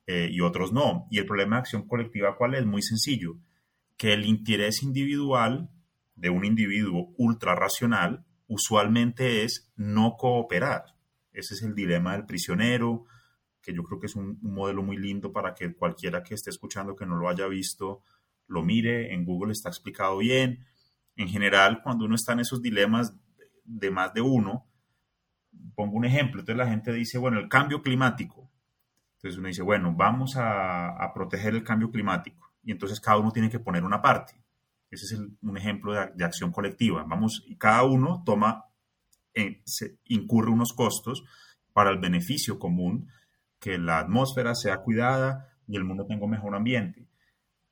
[0.06, 1.08] eh, y otros no.
[1.10, 2.64] Y el problema de acción colectiva, ¿cuál es?
[2.64, 3.36] Muy sencillo,
[3.96, 5.68] que el interés individual
[6.20, 10.96] de un individuo ultra racional usualmente es no cooperar.
[11.32, 13.06] Ese es el dilema del prisionero,
[13.62, 16.50] que yo creo que es un, un modelo muy lindo para que cualquiera que esté
[16.50, 18.02] escuchando que no lo haya visto
[18.46, 19.14] lo mire.
[19.14, 20.66] En Google está explicado bien
[21.16, 23.14] en general, cuando uno está en esos dilemas
[23.64, 24.66] de más de uno,
[25.74, 28.50] pongo un ejemplo, entonces la gente dice, bueno, el cambio climático.
[29.16, 32.54] Entonces uno dice, bueno, vamos a, proteger el cambio climático.
[32.62, 34.32] Y entonces cada uno tiene que poner una parte.
[34.90, 37.04] Ese es un ejemplo de, acción colectiva.
[37.06, 38.64] Vamos, cada uno toma,
[39.34, 41.22] eh, se, incurre unos costos
[41.72, 43.08] para el beneficio común,
[43.60, 47.08] que la atmósfera sea cuidada y el mundo tenga un mejor ambiente.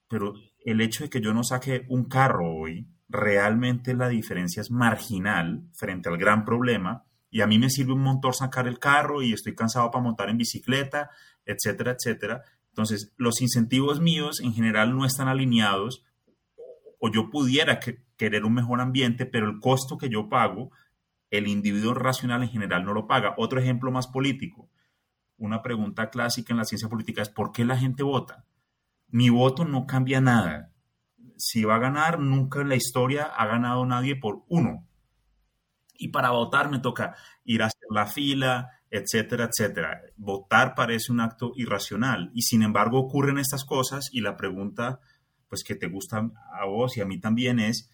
[0.09, 4.71] Pero el hecho de que yo no saque un carro hoy, realmente la diferencia es
[4.71, 9.23] marginal frente al gran problema y a mí me sirve un montón sacar el carro
[9.23, 11.11] y estoy cansado para montar en bicicleta,
[11.45, 12.43] etcétera, etcétera.
[12.71, 16.05] Entonces, los incentivos míos en general no están alineados
[16.99, 17.81] o yo pudiera
[18.17, 20.71] querer un mejor ambiente, pero el costo que yo pago,
[21.31, 23.35] el individuo racional en general no lo paga.
[23.37, 24.71] Otro ejemplo más político.
[25.37, 28.45] Una pregunta clásica en la ciencia política es ¿por qué la gente vota?
[29.09, 30.73] Mi voto no cambia nada
[31.39, 34.87] si va a ganar, nunca en la historia ha ganado nadie por uno.
[35.95, 40.01] Y para votar me toca ir a hacer la fila, etcétera, etcétera.
[40.17, 45.01] Votar parece un acto irracional y sin embargo ocurren estas cosas y la pregunta,
[45.49, 47.91] pues que te gusta a vos y a mí también es,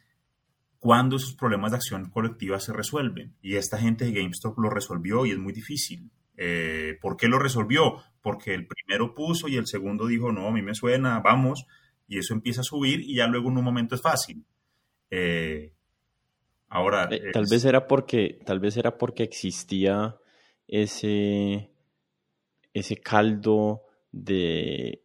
[0.79, 3.37] ¿cuándo esos problemas de acción colectiva se resuelven?
[3.41, 6.11] Y esta gente de GameStop lo resolvió y es muy difícil.
[6.37, 8.03] Eh, ¿Por qué lo resolvió?
[8.21, 11.67] Porque el primero puso y el segundo dijo, no, a mí me suena, vamos
[12.07, 14.45] y eso empieza a subir y ya luego en un momento es fácil.
[15.11, 15.73] Eh,
[16.69, 17.09] ahora...
[17.11, 20.17] Eh, tal, vez era porque, tal vez era porque existía
[20.67, 21.71] ese,
[22.73, 25.04] ese caldo de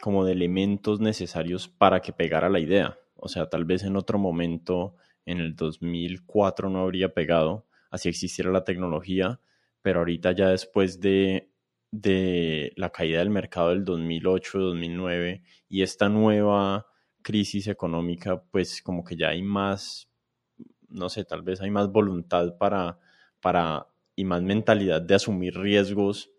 [0.00, 2.98] como de elementos necesarios para que pegara la idea.
[3.16, 4.96] O sea, tal vez en otro momento,
[5.26, 9.40] en el 2004 no habría pegado, así existiera la tecnología,
[9.82, 11.50] pero ahorita ya después de
[11.90, 16.86] de la caída del mercado del 2008-2009 y esta nueva
[17.22, 20.08] crisis económica, pues como que ya hay más,
[20.88, 22.98] no sé, tal vez hay más voluntad para,
[23.40, 26.30] para y más mentalidad de asumir riesgos,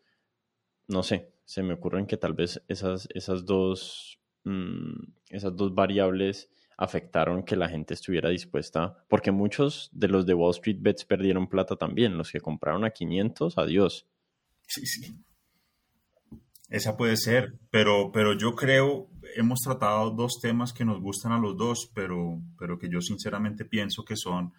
[0.88, 6.50] no sé, se me ocurren que tal vez esas, esas, dos, mm, esas dos variables
[6.78, 11.50] afectaron que la gente estuviera dispuesta, porque muchos de los de Wall Street Bets perdieron
[11.50, 14.08] plata también, los que compraron a 500, adiós.
[14.66, 15.14] Sí, sí.
[16.70, 21.38] Esa puede ser, pero, pero yo creo, hemos tratado dos temas que nos gustan a
[21.38, 24.54] los dos, pero, pero que yo sinceramente pienso que son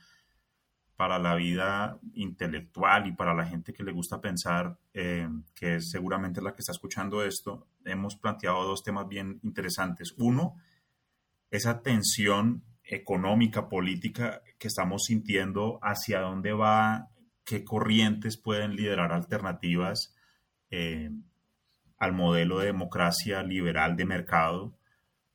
[0.97, 5.91] para la vida intelectual y para la gente que le gusta pensar, eh, que es
[5.91, 10.15] seguramente la que está escuchando esto, hemos planteado dos temas bien interesantes.
[10.19, 10.57] Uno,
[11.51, 17.09] esa tensión económica, política que estamos sintiendo, hacia dónde va,
[17.45, 20.15] qué corrientes pueden liderar alternativas
[20.71, 21.11] eh,
[21.99, 24.79] al modelo de democracia liberal de mercado.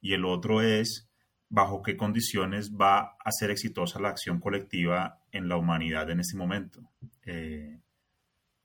[0.02, 1.07] Y el otro es
[1.50, 6.38] bajo qué condiciones va a ser exitosa la acción colectiva en la humanidad en este
[6.38, 6.82] momento.
[7.26, 7.80] Eh,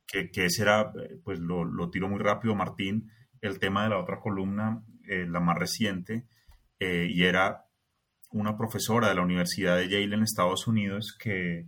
[0.06, 0.92] que, será,
[1.24, 3.10] pues lo, tiro muy rápido, Martín,
[3.40, 6.26] el tema de la otra columna, eh, la más reciente,
[6.78, 7.64] eh, y era
[8.30, 11.66] una profesora de la Universidad de Yale en Estados Unidos que,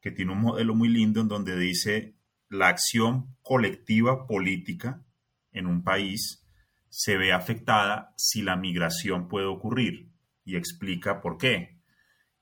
[0.00, 2.16] que tiene un modelo muy lindo en donde dice
[2.48, 5.04] la acción colectiva política
[5.52, 6.44] en un país
[6.88, 10.09] se ve afectada si la migración puede ocurrir
[10.44, 11.80] y explica por qué.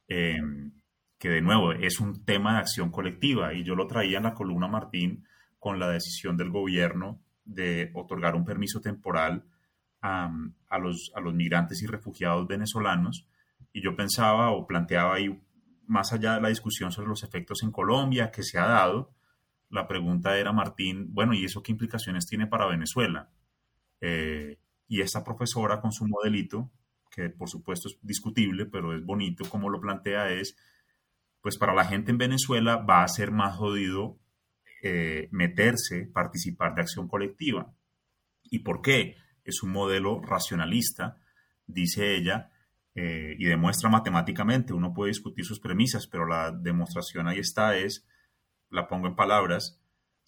[0.09, 0.72] Em,
[1.18, 4.34] que de nuevo es un tema de acción colectiva y yo lo traía en la
[4.34, 5.26] columna Martín
[5.59, 9.44] con la decisión del gobierno de otorgar un permiso temporal
[10.01, 10.30] a,
[10.80, 13.26] los, a los migrantes y refugiados venezolanos
[13.72, 15.40] y yo pensaba o planteaba ahí
[15.86, 19.14] más allá de la discusión sobre los efectos en Colombia que se ha dado,
[19.70, 23.30] la pregunta era, Martín, bueno, ¿y eso qué implicaciones tiene para Venezuela?
[24.01, 26.70] Eh, y esta profesora con su modelito
[27.19, 30.57] que por supuesto es discutible, pero es bonito como lo plantea, es,
[31.41, 34.21] pues para la gente en Venezuela va a ser más jodido
[34.85, 37.75] eh, meterse, participar de acción colectiva.
[38.45, 39.16] ¿Y por qué?
[39.43, 41.16] Es un modelo racionalista,
[41.66, 42.53] dice ella,
[42.95, 44.73] eh, y demuestra matemáticamente.
[44.73, 48.07] Uno puede discutir sus premisas, pero la demostración ahí está, es,
[48.71, 49.78] la pongo en palabras,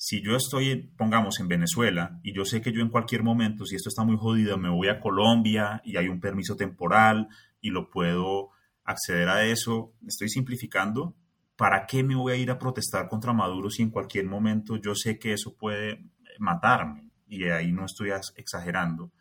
[0.02, 3.76] si yo estoy, pongamos, en Venezuela y yo sé que yo en cualquier momento, si
[3.76, 7.28] esto está muy jodido, me voy a Colombia y hay un permiso temporal
[7.60, 8.48] y lo puedo
[8.82, 11.14] acceder a eso, estoy simplificando,
[11.54, 14.94] ¿para qué me voy a ir a protestar contra Maduro si en cualquier momento yo
[14.94, 16.02] sé que eso puede
[16.38, 17.10] matarme?
[17.28, 19.12] Y ahí no estoy exagerando.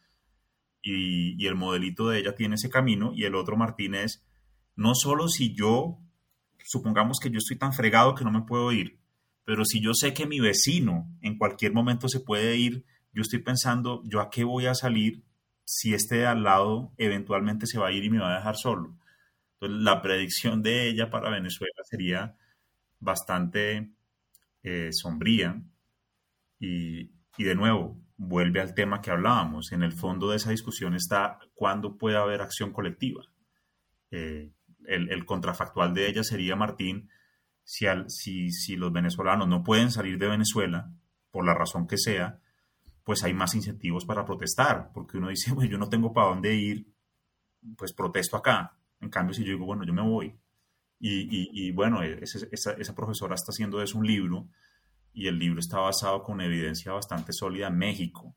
[0.81, 4.23] Y, y el modelito de ella tiene ese camino y el otro, Martínez,
[4.77, 5.99] no solo si yo,
[6.63, 8.97] supongamos que yo estoy tan fregado que no me puedo ir,
[9.49, 13.39] pero si yo sé que mi vecino en cualquier momento se puede ir, yo estoy
[13.39, 15.23] pensando, ¿yo a qué voy a salir
[15.65, 18.57] si este de al lado eventualmente se va a ir y me va a dejar
[18.57, 18.95] solo?
[19.53, 22.37] Entonces, la predicción de ella para Venezuela sería
[22.99, 23.91] bastante
[24.61, 25.59] eh, sombría
[26.59, 29.71] y, de nuevo, vuelve al tema que hablábamos.
[29.71, 33.23] En el fondo de esa discusión está cuándo puede haber acción colectiva.
[34.11, 34.51] Eh,
[34.85, 37.09] el, el, contrafactual de ella sería, Martín,
[37.69, 40.91] si, los venezolanos no pueden salir de Venezuela,
[41.29, 42.39] por la razón que sea,
[43.03, 46.55] pues hay más incentivos para protestar, porque uno dice, bueno, yo no tengo para dónde
[46.55, 46.91] ir,
[47.77, 48.75] pues protesto acá.
[48.99, 50.35] En cambio, si yo digo, bueno, yo me voy.
[51.01, 54.49] Y, bueno, esa, esa, profesora está haciendo eso un libro,
[55.13, 58.35] y el libro está basado con evidencia bastante sólida en México,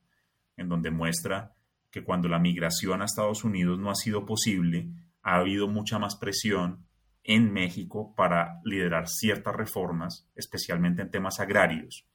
[0.57, 1.57] en donde muestra
[1.91, 6.17] que cuando la migración a Estados Unidos no ha sido posible, ha habido mucha más
[6.17, 6.87] presión
[7.25, 12.07] en México para liderar ciertas reformas, especialmente en temas agrarios,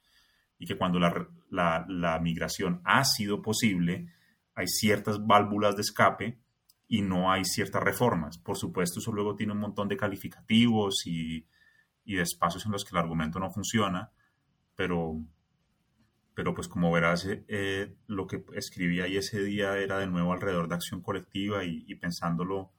[0.59, 4.11] y que cuando la, migración ha sido posible,
[4.55, 6.39] hay ciertas válvulas de escape
[6.87, 8.37] y no hay ciertas reformas.
[8.37, 11.45] Por supuesto, eso luego tiene un montón de calificativos y,
[12.05, 14.11] de espacios en los que el argumento no funciona,
[14.75, 15.21] pero,
[16.33, 20.31] pero pues como verás, eh, eh, lo que escribí ahí ese día era de nuevo
[20.31, 22.71] alrededor de acción colectiva y, y pensándolo,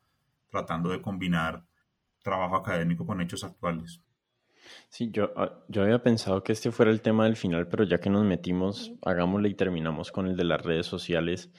[0.51, 1.68] tratando de combinar
[2.29, 4.01] trabajo académico con hechos actuales.
[4.89, 7.99] Sí, yo, ah, yo había pensado que este fuera el tema del final, pero ya
[7.99, 11.51] que nos metimos, hagámosle y terminamos con el de las redes sociales.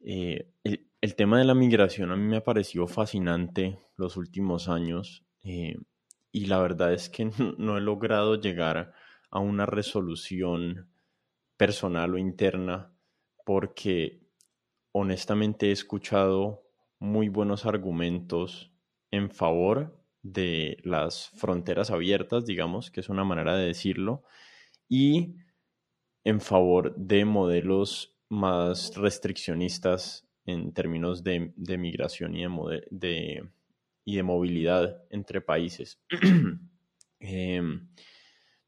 [0.00, 5.24] Eh, el, tema de la migración a mí me ha parecido fascinante los últimos años
[5.42, 5.76] eh,
[6.30, 8.92] y la verdad es que no he logrado llegar
[9.30, 10.88] a una resolución
[11.56, 12.92] personal o interna
[13.44, 14.20] porque
[14.92, 16.62] honestamente he escuchado
[17.00, 18.72] muy buenos argumentos
[19.10, 19.97] en favor
[20.32, 24.22] de las fronteras abiertas, digamos, que es una manera de decirlo,
[24.88, 25.36] y
[26.24, 32.44] en favor de modelos más restriccionistas en términos de, migración y
[32.90, 33.48] de,
[34.04, 36.00] y de movilidad entre países.
[37.20, 37.88] Em,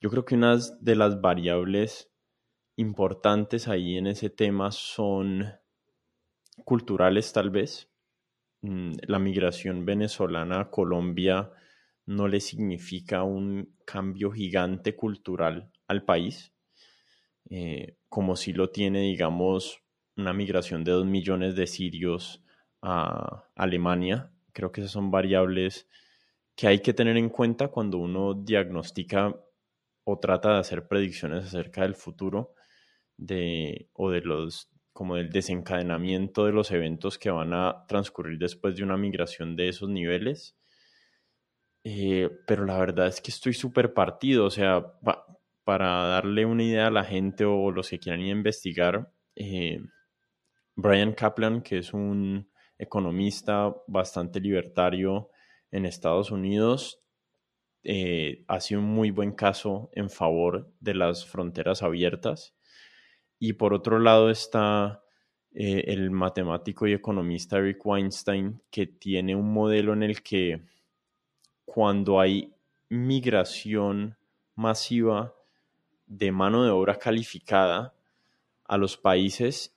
[0.01, 2.11] yo creo que una de las variables
[2.75, 5.53] importantes ahí en ese tema son
[6.65, 7.89] culturales tal vez,
[8.63, 11.51] la migración venezolana a Colombia
[12.07, 16.53] no le significa un cambio gigante cultural al país,
[17.49, 19.83] eh, como si lo tiene, digamos,
[20.17, 22.43] una migración de dos millones de sirios
[22.83, 24.33] a Alemania.
[24.53, 25.89] Creo que esas son variables
[26.57, 29.35] que hay que tener en cuenta cuando uno diagnostica
[30.05, 32.55] o trata de hacer predicciones acerca del futuro
[33.17, 38.76] de, o de los como del desencadenamiento de los eventos que van a transcurrir después
[38.76, 40.57] de una migración de esos niveles.
[41.84, 44.84] Eh, pero la verdad es que estoy súper partido, o sea,
[45.64, 49.80] para darle una idea a la gente o los que quieran ir a investigar, eh,
[50.76, 55.30] Brian Kaplan, que es un economista bastante libertario
[55.70, 57.03] en Estados Unidos,
[57.82, 62.55] eh, hace un muy buen caso en favor de las fronteras abiertas.
[63.41, 65.03] Y por otro lado está
[65.53, 70.62] eh, el matemático y economista Eric Weinstein, que tiene un modelo en el que
[71.64, 72.53] cuando hay
[72.91, 74.16] migración
[74.55, 75.34] masiva
[76.07, 77.95] de mano de obra calificada
[78.64, 79.74] a los países,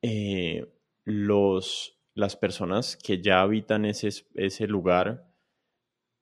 [0.00, 0.66] eh,
[1.04, 5.28] los, las personas que ya habitan ese, ese lugar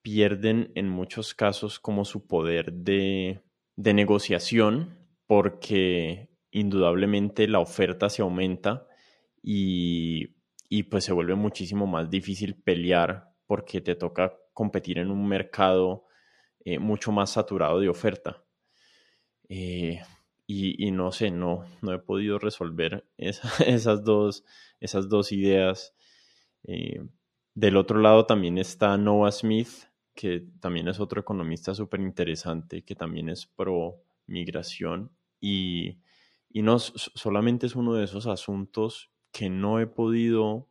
[0.03, 3.41] pierden en muchos casos como su poder de,
[3.77, 8.87] de negociación porque indudablemente la oferta se aumenta
[9.43, 10.37] y,
[10.69, 16.05] y, pues se vuelve muchísimo más difícil pelear porque te toca competir en un mercado
[16.65, 18.45] eh, mucho más saturado de oferta.
[19.49, 20.03] Eh,
[20.47, 24.45] y, no sé, no, no he podido resolver esas, dos,
[24.81, 25.95] esas dos ideas.
[26.65, 27.03] Eh,
[27.55, 32.95] del otro lado también está Noah Smith, que también es otro economista súper interesante, que
[32.95, 35.99] también es pro migración y,
[36.53, 40.69] y no solamente es uno de esos asuntos que no he podido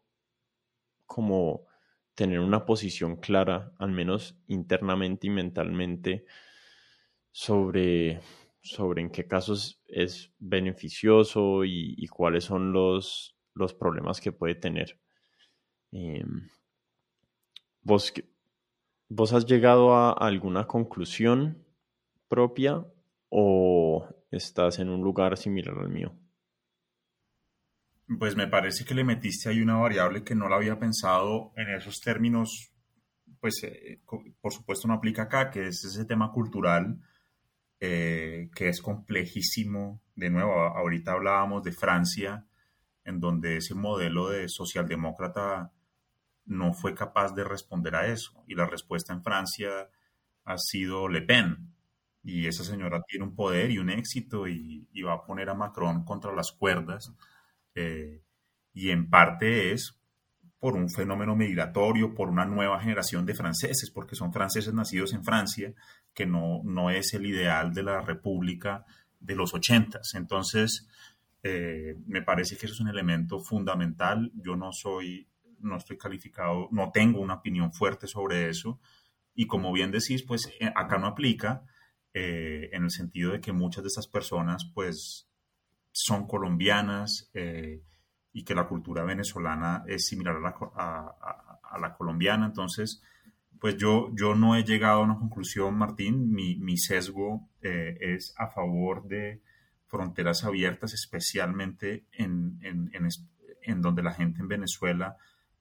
[1.05, 1.65] como
[2.13, 6.25] tener una posición clara, al menos internamente y mentalmente,
[7.31, 8.19] sobre,
[8.61, 14.99] sobre en qué casos es beneficioso y, cuáles son los, los, problemas que puede tener.
[15.91, 16.49] Em,
[17.81, 18.13] ¿vos,
[19.07, 21.65] ¿Vos has llegado a alguna conclusión
[22.27, 22.85] propia
[23.29, 26.15] o estás en un lugar similar al mío?
[28.17, 31.69] Pues me parece que le metiste ahí una variable que no la había pensado en
[31.69, 32.73] esos términos,
[33.39, 34.01] pues eh,
[34.41, 36.99] por supuesto no aplica acá, que es ese tema cultural,
[37.79, 40.01] eh, que es complejísimo.
[40.15, 42.47] De nuevo, ahorita hablábamos de Francia,
[43.03, 45.71] en donde ese modelo de socialdemócrata
[46.45, 48.43] no fue capaz de responder a eso.
[48.47, 49.89] Y la respuesta en Francia
[50.45, 51.75] ha sido Le Pen,
[52.23, 56.03] y esa señora tiene un poder y un éxito y, va a poner a Macron
[56.03, 57.13] contra las cuerdas.
[57.75, 58.21] Eh,
[58.73, 59.99] y en parte es
[60.59, 65.23] por un fenómeno migratorio, por una nueva generación de franceses, porque son franceses nacidos en
[65.23, 65.73] Francia,
[66.13, 68.85] que no, no es el ideal de la República
[69.19, 70.13] de los ochentas.
[70.15, 70.87] Entonces,
[71.43, 74.31] eh, me parece que eso es un elemento fundamental.
[74.35, 78.79] Yo no soy, no estoy calificado, no tengo una opinión fuerte sobre eso.
[79.33, 81.63] Y como bien decís, pues eh, acá no aplica,
[82.21, 85.29] eh, en el sentido de que muchas de estas personas pues
[85.93, 87.81] son colombianas eh,
[88.33, 90.35] y que la cultura venezolana es similar
[90.75, 92.47] a la, colombiana.
[92.47, 93.01] Entonces,
[93.57, 96.33] pues yo, yo no he llegado a una conclusión, Martín.
[96.33, 99.41] Mi, sesgo eh, es a favor de
[99.87, 105.15] fronteras abiertas, especialmente en, en, donde la gente en Venezuela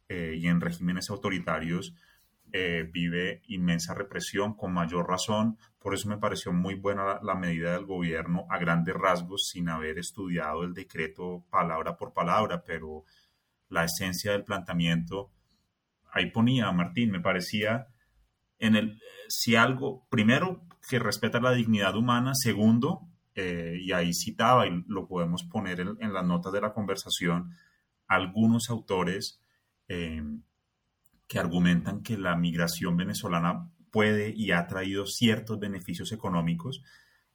[0.08, 1.94] y en regímenes autoritarios
[2.52, 5.58] eh, vive inmensa represión, con mayor razón.
[5.78, 9.98] Por eso me pareció muy buena la, medida del gobierno a grandes rasgos, sin haber
[9.98, 13.04] estudiado el decreto palabra por palabra, pero
[13.68, 15.30] la esencia del planteamiento,
[16.12, 17.88] ahí ponía, Martín, me parecía
[18.58, 24.66] en el, si algo, primero, que respeta la dignidad humana, segundo, eh, y ahí citaba,
[24.66, 27.54] y lo podemos poner en, las notas de la conversación,
[28.06, 29.40] algunos autores
[29.86, 30.22] eh,
[31.28, 36.82] que argumentan que la migración venezolana puede y ha traído ciertos beneficios económicos.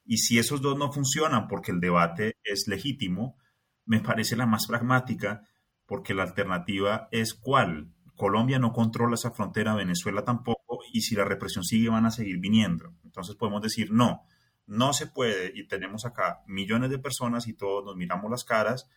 [0.03, 3.37] Y si esos dos no funcionan porque el debate es legítimo,
[3.85, 5.43] me parece la más pragmática
[5.85, 7.93] porque la alternativa es cuál.
[8.15, 12.39] Colombia no controla esa frontera, Venezuela tampoco, y si la represión sigue van a seguir
[12.39, 12.93] viniendo.
[13.03, 14.23] Entonces podemos decir, no,
[14.65, 18.89] no se puede y tenemos acá millones de personas y todos nos miramos las caras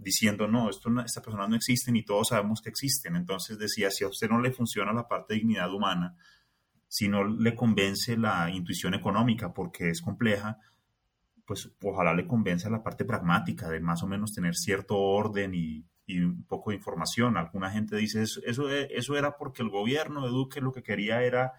[0.00, 3.16] diciendo, no, esto, estas personas no existen y todos sabemos que existen.
[3.16, 6.16] Entonces decía, si a usted no le funciona la parte de dignidad humana,
[6.88, 10.58] si no le convence la intuición económica porque es compleja,
[11.46, 15.84] pues ojalá le convenza la parte pragmática de más o menos tener cierto orden y,
[16.08, 17.36] un poco de información.
[17.36, 21.22] Alguna gente dice, eso, eso, eso era porque el gobierno de Duque lo que quería
[21.22, 21.52] era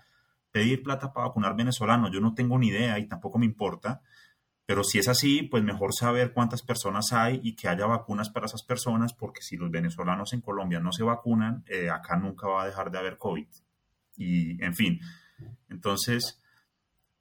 [0.52, 2.12] pedir plata para vacunar venezolanos.
[2.12, 4.02] Yo no tengo ni idea y tampoco me importa.
[4.66, 8.46] Pero si es así, pues mejor saber cuántas personas hay y que haya vacunas para
[8.46, 12.64] esas personas, porque si los venezolanos en Colombia no se vacunan, eh, acá nunca va
[12.64, 13.48] a dejar de haber COVID.
[14.18, 15.00] y en fin.
[15.70, 16.42] Entonces,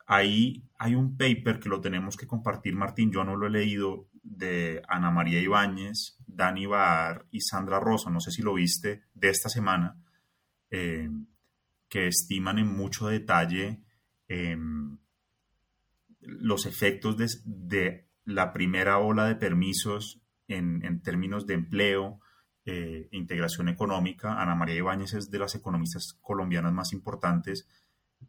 [0.07, 4.11] ahí hay un paper que lo tenemos que compartir, Martín, yo no lo he leído,
[4.22, 9.28] de Ana María Ibáñez, Dani Bar y Sandra Rosa, no sé si lo viste, de
[9.30, 9.97] esta semana,
[10.70, 11.09] eh,
[11.88, 13.80] que estiman en mucho detalle
[14.28, 14.99] em,
[16.21, 22.21] los efectos de, la primera ola de permisos en, términos de empleo,
[22.64, 24.41] e integración económica.
[24.41, 27.66] Ana María Ibáñez es de las economistas colombianas más importantes.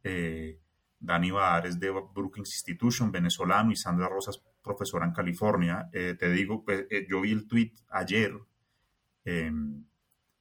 [0.04, 0.60] Eh,
[1.00, 5.90] Dani Baar es de Brookings Institution, venezolano, y Sandra Rosas, profesora en California.
[5.92, 8.34] Eh, te digo, pues, eh, yo vi el tweet ayer,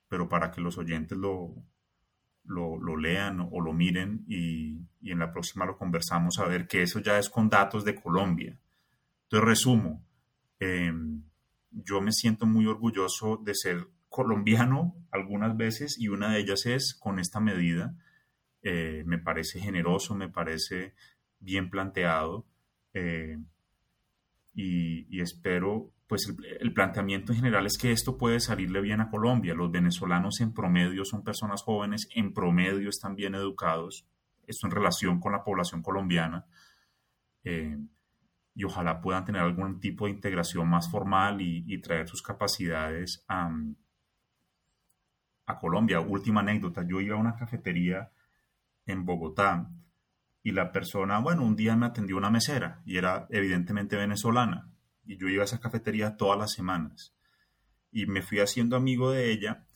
[0.08, 1.54] pero para que los oyentes lo,
[2.44, 6.82] lo, lean o lo miren y, y, en la próxima lo conversamos a ver que
[6.82, 8.58] eso ya es con datos de Colombia.
[9.24, 10.04] Entonces, resumo,
[10.58, 11.22] em,
[11.70, 16.94] yo me siento muy orgulloso de ser colombiano algunas veces y una de ellas es
[16.94, 17.94] con esta medida
[18.62, 20.94] eh, me parece generoso, me parece
[21.38, 22.46] bien planteado
[22.92, 23.38] eh,
[24.54, 26.26] y, espero, pues
[26.58, 29.54] el, planteamiento en general es que esto puede salirle bien a Colombia.
[29.54, 34.08] Los venezolanos en promedio son personas jóvenes, en promedio están bien educados,
[34.44, 36.46] esto en relación con la población colombiana.
[37.44, 37.78] Eh,
[38.56, 43.24] y ojalá puedan tener algún tipo de integración más formal y, y traer sus capacidades
[43.28, 43.48] a,
[45.46, 46.00] a Colombia.
[46.00, 48.10] Última anécdota, yo iba a una cafetería
[48.84, 49.70] en Bogotá
[50.42, 54.70] y la persona, bueno, un día me atendió una mesera y era evidentemente venezolana
[55.04, 57.14] y yo iba a esa cafetería todas las semanas
[57.92, 59.66] y me fui haciendo amigo de ella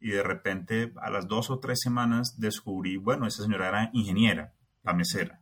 [0.00, 4.54] y de repente a las dos o tres semanas descubrí, bueno, esa señora era ingeniera,
[4.82, 5.40] la mesera.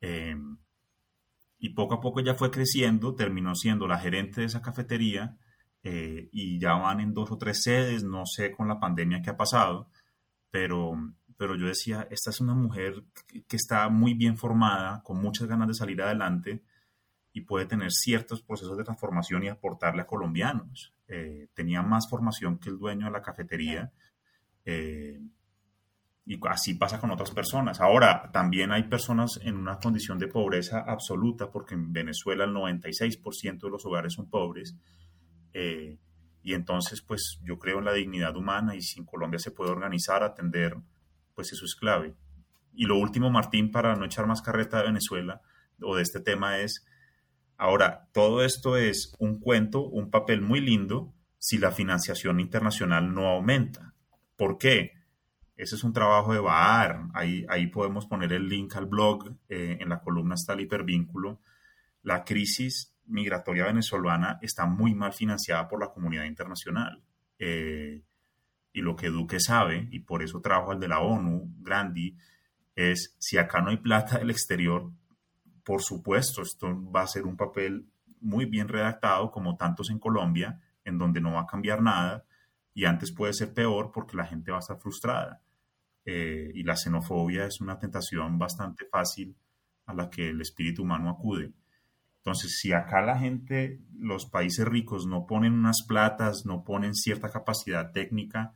[0.00, 0.58] Em,
[1.58, 5.36] y poco a poco ya fue creciendo, terminó siendo la gerente de esa cafetería
[5.82, 9.30] eh, y ya van en dos o tres sedes, no sé con la pandemia que
[9.30, 9.90] ha pasado,
[10.50, 10.94] pero
[11.36, 13.02] pero yo decía, esta es una mujer
[13.48, 16.62] que está muy bien formada, con muchas ganas de salir adelante
[17.32, 20.94] y puede tener ciertos procesos de transformación y aportarle a colombianos.
[21.06, 23.92] Eh, tenía más formación que el dueño de la cafetería
[24.64, 25.20] eh,
[26.26, 27.80] y así pasa con otras personas.
[27.80, 33.60] Ahora, también hay personas en una condición de pobreza absoluta, porque en Venezuela el 96%
[33.60, 34.76] de los hogares son pobres.
[35.52, 35.98] Eh,
[36.42, 39.72] y entonces, pues yo creo en la dignidad humana y si en Colombia se puede
[39.72, 40.76] organizar, atender
[41.34, 42.14] pues eso es clave.
[42.74, 45.40] Y lo último, Martín, para no echar más carreta de Venezuela
[45.82, 46.86] o de este tema es,
[47.60, 53.28] ahora, todo esto es un cuento, un papel muy lindo si la financiación internacional no
[53.28, 53.94] aumenta.
[54.36, 54.92] ¿Por qué?
[55.56, 57.02] Ese es un trabajo de Baar.
[57.12, 59.36] Ahí, podemos poner el link al blog.
[59.50, 61.42] Eh, en la columna está el hipervínculo.
[62.02, 67.02] La crisis migratoria venezolana está muy mal financiada por la comunidad internacional.
[67.38, 68.02] Eh,
[68.72, 72.16] y lo que Duque sabe, y por eso trabajo al de la ONU, Grandi,
[72.74, 74.90] es si acá no hay plata del exterior,
[75.70, 77.86] por supuesto, esto va a ser un papel
[78.20, 82.24] muy bien redactado, como tantos en Colombia, en donde no va a cambiar nada,
[82.74, 85.40] y antes puede ser peor porque la gente va a estar frustrada.
[86.04, 89.36] Eh, y la xenofobia es una tentación bastante fácil
[89.86, 91.52] a la que el espíritu humano acude.
[92.16, 97.30] Entonces, si acá la gente, los países ricos no ponen unas platas, no ponen cierta
[97.30, 98.54] capacidad técnica,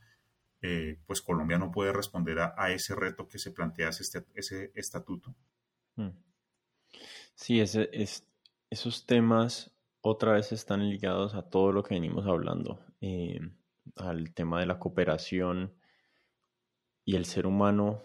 [0.63, 5.37] eh, pues Colombia no puede responder a, ese reto que se plantea ese, estatuto.
[5.95, 6.11] Hmm.
[7.35, 8.29] Sí, ese, es,
[8.71, 13.41] esos temas otra vez están ligados a todo lo que venimos hablando, eh,
[13.97, 15.75] al tema de la cooperación
[17.05, 18.03] y el ser humano.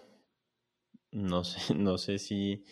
[1.11, 2.63] No sé, no sé si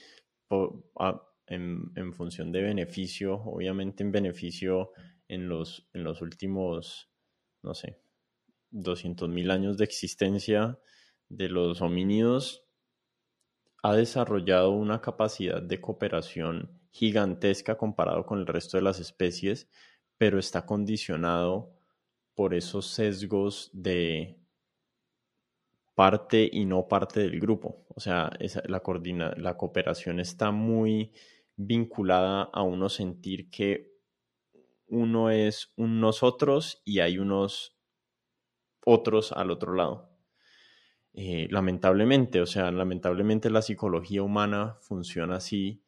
[1.47, 4.91] en, en, función de beneficio, obviamente en beneficio
[5.27, 7.09] en los, en los últimos,
[7.61, 7.99] no sé,
[8.71, 10.79] 200.000 años de existencia
[11.29, 12.66] de los homínidos,
[13.87, 19.69] ha desarrollado una capacidad de cooperación gigantesca comparado con el resto de las especies,
[20.17, 21.71] pero está condicionado
[22.35, 24.41] por esos sesgos de
[25.95, 27.85] parte y no parte del grupo.
[27.95, 28.29] O sea,
[28.65, 28.81] la,
[29.37, 31.13] la cooperación está muy
[31.55, 33.95] vinculada a uno sentir que
[34.87, 37.77] uno es un nosotros y hay unos
[38.85, 40.16] otros al otro lado.
[41.19, 45.81] Eh, lamentablemente, o sea, lamentablemente la psicología humana funciona así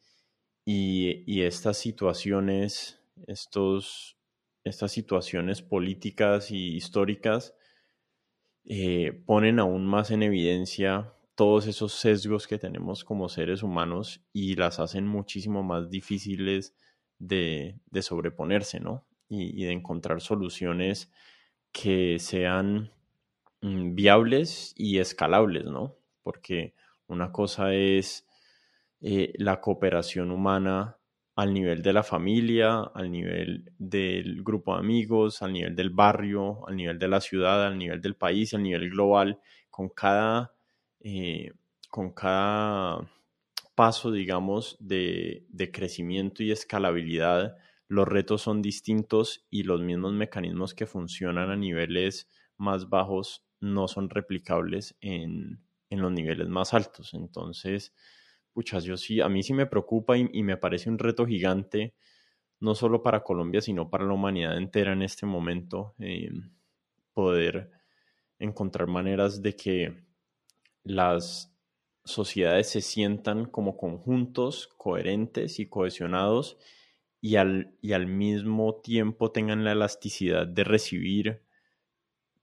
[0.66, 4.18] y, estas situaciones, estos,
[4.64, 7.54] estas situaciones políticas y históricas
[8.66, 14.56] eh, ponen aún más en evidencia todos esos sesgos que tenemos como seres humanos y
[14.56, 16.76] las hacen muchísimo más difíciles
[17.20, 19.06] de, sobreponerse, ¿no?
[19.30, 21.12] y de encontrar soluciones
[21.72, 22.92] que sean
[23.62, 26.00] viables y escalables, ¿no?
[26.30, 26.76] porque
[27.08, 28.28] una cosa es
[29.02, 30.98] eh, la cooperación humana
[31.36, 36.68] al nivel de la familia, al nivel del grupo de amigos, al nivel del barrio,
[36.68, 39.40] al nivel de la ciudad, al nivel del país, al nivel global,
[39.72, 40.54] con cada,
[41.00, 41.54] eh,
[41.90, 43.10] con cada
[43.74, 47.58] paso, digamos, de, de crecimiento y escalabilidad,
[47.88, 53.88] los retos son distintos y los mismos mecanismos que funcionan a niveles más bajos no
[53.88, 57.14] son replicables en, en los niveles más altos.
[57.14, 57.94] Entonces,
[58.54, 61.96] puchas, yo sí, a mí sí me preocupa y, me parece un reto gigante,
[62.60, 66.30] no solo para Colombia, sino para la humanidad entera en este momento, eh,
[67.14, 67.72] poder
[68.38, 70.04] encontrar maneras de que
[70.84, 71.54] las
[72.06, 76.58] sociedades se sientan como conjuntos coherentes y cohesionados
[77.22, 81.44] y al, y al mismo tiempo tengan la elasticidad de recibir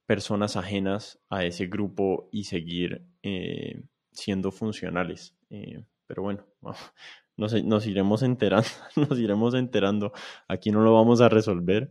[0.06, 3.82] personas ajenas a ese grupo y seguir eh,
[4.12, 5.36] siendo funcionales.
[5.50, 6.46] Eh, pero bueno,
[7.36, 10.12] nos, nos, iremos enterando, nos iremos enterando.
[10.48, 11.90] Aquí no lo vamos a resolver,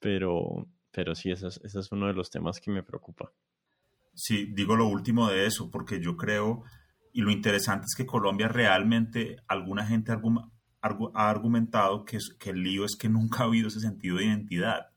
[0.00, 3.32] pero, pero sí, ese es, uno de los temas que me preocupa.
[4.14, 6.64] Sí, digo lo último de eso, porque yo creo,
[7.12, 12.84] y lo interesante es que Colombia realmente, alguna gente ha argumentado que, que el lío
[12.84, 14.88] es que nunca ha habido ese sentido de identidad.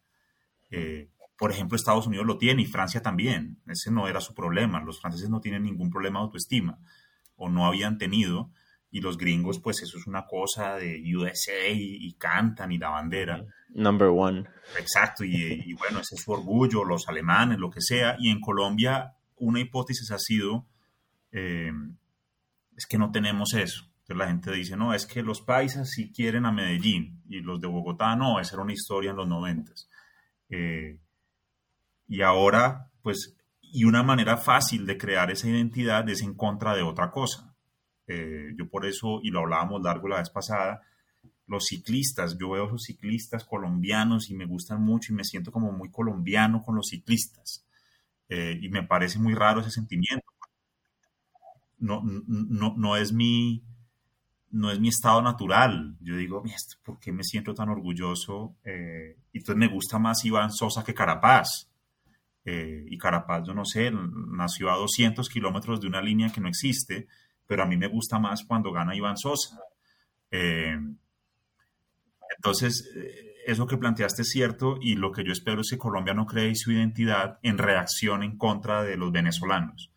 [0.70, 3.58] Eh, por ejemplo, Estados Unidos lo tiene y Francia también.
[3.68, 4.82] Ese no era su problema.
[4.82, 6.80] Los franceses no tienen ningún problema de autoestima
[7.36, 8.52] o no habían tenido.
[8.90, 13.46] Y los gringos, pues eso es una cosa de USA y, cantan y la bandera.
[13.70, 14.46] Number one.
[14.80, 18.16] Exacto, y, bueno, ese es su orgullo, los alemanes, lo que sea.
[18.18, 20.66] Y en Colombia, una hipótesis ha sido,
[21.34, 21.74] eh,
[22.78, 23.84] es que no tenemos eso.
[24.06, 27.60] Entonces la gente dice, no, es que los paisas sí quieren a Medellín y los
[27.60, 29.90] de Bogotá no, esa era una historia en los noventas.
[30.48, 31.00] Eh,
[32.08, 36.84] y ahora, pues, y una manera fácil de crear esa identidad es en contra de
[36.84, 37.56] otra cosa.
[38.08, 40.82] Eh, yo por eso, y lo hablábamos largo la vez pasada,
[41.47, 45.51] los ciclistas, yo veo a los ciclistas colombianos y me gustan mucho y me siento
[45.51, 47.66] como muy colombiano con los ciclistas.
[48.30, 50.26] Eh, y me parece muy raro ese sentimiento.
[51.78, 53.64] No, no, no, es mi,
[54.49, 55.97] no es mi estado natural.
[55.99, 56.43] Yo digo,
[56.84, 58.56] ¿por qué me siento tan orgulloso?
[58.64, 61.70] Eh, y entonces me gusta más Iván Sosa que Carapaz.
[62.46, 66.48] Eh, y Carapaz, yo no sé, nació a 200 kilómetros de una línea que no
[66.48, 67.08] existe,
[67.48, 69.60] pero a mí me gusta más cuando gana Iván Sosa.
[70.30, 70.78] Eh,
[72.38, 76.14] entonces, eh, eso que planteaste es cierto y lo que yo espero es que Colombia
[76.14, 79.91] no cree su identidad en reacción en contra de los venezolanos.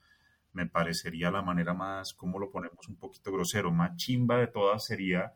[0.52, 4.84] Me parecería la manera más, como lo ponemos un poquito grosero, más chimba de todas
[4.84, 5.32] sería,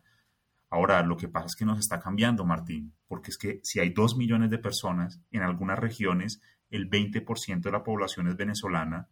[0.70, 3.90] ahora lo que pasa es que nos está cambiando, Martín, porque es que si hay
[3.90, 6.40] dos millones de personas en algunas regiones,
[6.72, 9.08] el 20% de la población es venezolana.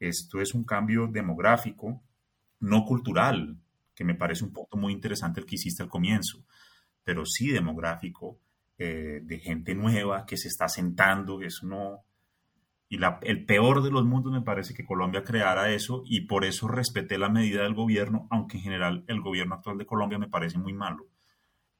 [0.00, 2.02] Esto es un cambio demográfico,
[2.60, 3.58] no cultural,
[3.94, 6.44] que me parece un punto muy interesante el que hiciste al comienzo,
[7.04, 8.38] pero sí demográfico,
[8.78, 12.02] eh, de gente nueva que se está sentando, eso no...
[12.88, 16.68] Y el peor de los mundos me parece que Colombia creara eso y por eso
[16.68, 20.58] respeté la medida del gobierno, aunque en general el gobierno actual de Colombia me parece
[20.58, 21.08] muy malo.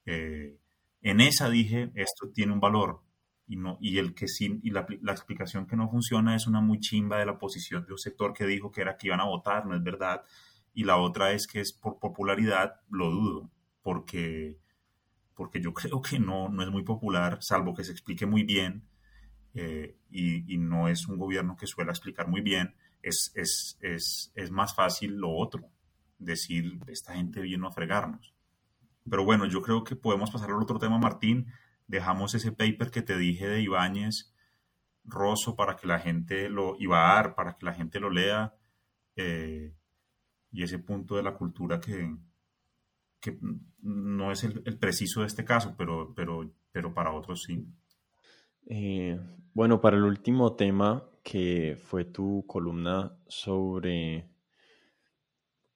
[0.05, 0.59] Eh,
[1.03, 3.03] en esa dije, esto tiene un valor,
[3.49, 6.61] y, no, y, el que sí, y la, la, explicación que no funciona es una
[6.61, 9.25] muy chimba de la posición de un sector que dijo que era que iban a
[9.25, 10.23] votar, no es verdad.
[10.75, 13.51] Y la otra es que es por popularidad, lo dudo,
[13.83, 14.59] porque,
[15.35, 18.89] porque yo creo que no, no es muy popular, salvo que se explique muy bien,
[19.55, 24.33] eh, y, y, no es un gobierno que suele explicar muy bien, es, es, es,
[24.35, 25.71] es más fácil lo otro,
[26.19, 28.35] decir, esta gente vino a fregarnos.
[29.09, 31.47] Pero bueno, yo creo que podemos pasar al otro tema, Martín,
[31.87, 34.35] dejamos ese paper que te dije de Ibáñez
[35.05, 38.55] Rosso para que la gente lo iba para que la gente lo lea,
[39.15, 39.73] eh,
[40.51, 42.17] y ese punto de la cultura que,
[43.21, 43.39] que
[43.83, 47.67] no es el, preciso de este caso, pero, pero, pero para otros sí.
[48.69, 49.19] Eh,
[49.55, 54.29] bueno, para el último tema, que fue tu columna sobre,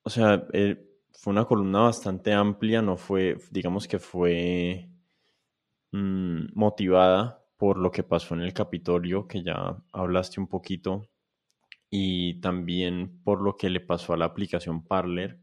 [0.03, 4.90] o sea, eh, fue una columna bastante amplia, no fue, digamos que fue
[5.93, 11.09] Mm, motivada por lo que pasó en el Capitolio, que ya hablaste un poquito,
[11.91, 15.39] y también por lo que le pasó a la aplicación Parler.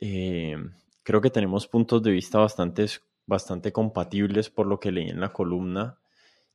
[0.00, 0.56] Eh,
[1.02, 2.86] creo que tenemos puntos de vista bastante,
[3.26, 5.98] bastante compatibles por lo que leí en la columna.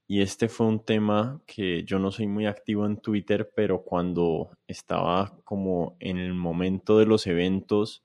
[0.07, 4.51] Y este fue un tema que yo no soy muy activo en Twitter, pero cuando
[4.67, 8.03] estaba como en el momento de los eventos,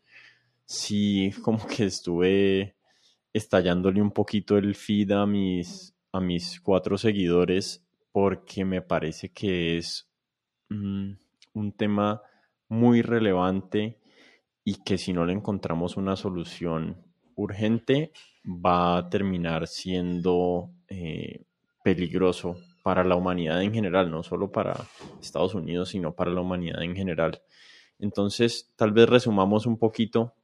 [0.65, 2.78] sí como que estuve
[3.33, 9.79] estallándole un poquito el feed a mis, a mis cuatro seguidores porque me parece que
[9.79, 10.09] es
[10.71, 11.13] mm,
[11.55, 12.23] un tema
[12.69, 13.99] muy relevante
[14.65, 16.97] y que si no le encontramos una solución
[17.37, 18.13] urgente
[18.45, 21.45] va a terminar siendo eh,
[21.83, 24.75] peligroso para la humanidad en general, no solo para
[25.21, 27.41] Estados Unidos, sino para la humanidad en general.
[27.99, 30.35] Entonces, tal vez resumamos un poquito,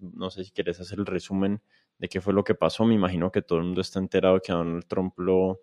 [0.00, 1.60] no sé si quieres hacer el resumen
[2.02, 2.84] de qué fue lo que pasó.
[2.84, 5.60] Me imagino que todo el mundo está enterado que a Donald Trump lo,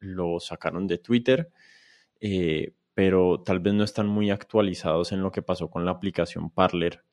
[0.00, 1.52] lo sacaron de Twitter,
[2.18, 6.48] eh, pero tal vez no están muy actualizados en lo que pasó con la aplicación
[6.48, 7.04] Parler.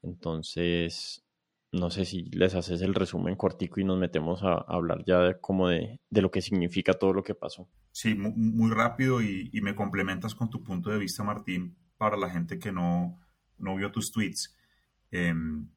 [0.00, 1.26] Entonces,
[1.72, 5.38] no sé si les haces el resumen cortico y nos metemos a, hablar ya de,
[5.38, 7.68] como de, lo que significa todo lo que pasó.
[7.92, 12.58] Sí, muy, rápido y, me complementas con tu punto de vista, Martín, para la gente
[12.58, 13.20] que no,
[13.58, 14.56] no vio tus tweets.
[15.10, 15.68] Em,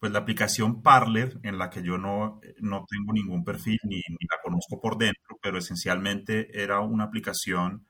[0.00, 4.38] pues la aplicación Parler, en la que yo no, no tengo ningún perfil ni, la
[4.42, 7.86] conozco por dentro, pero esencialmente era una aplicación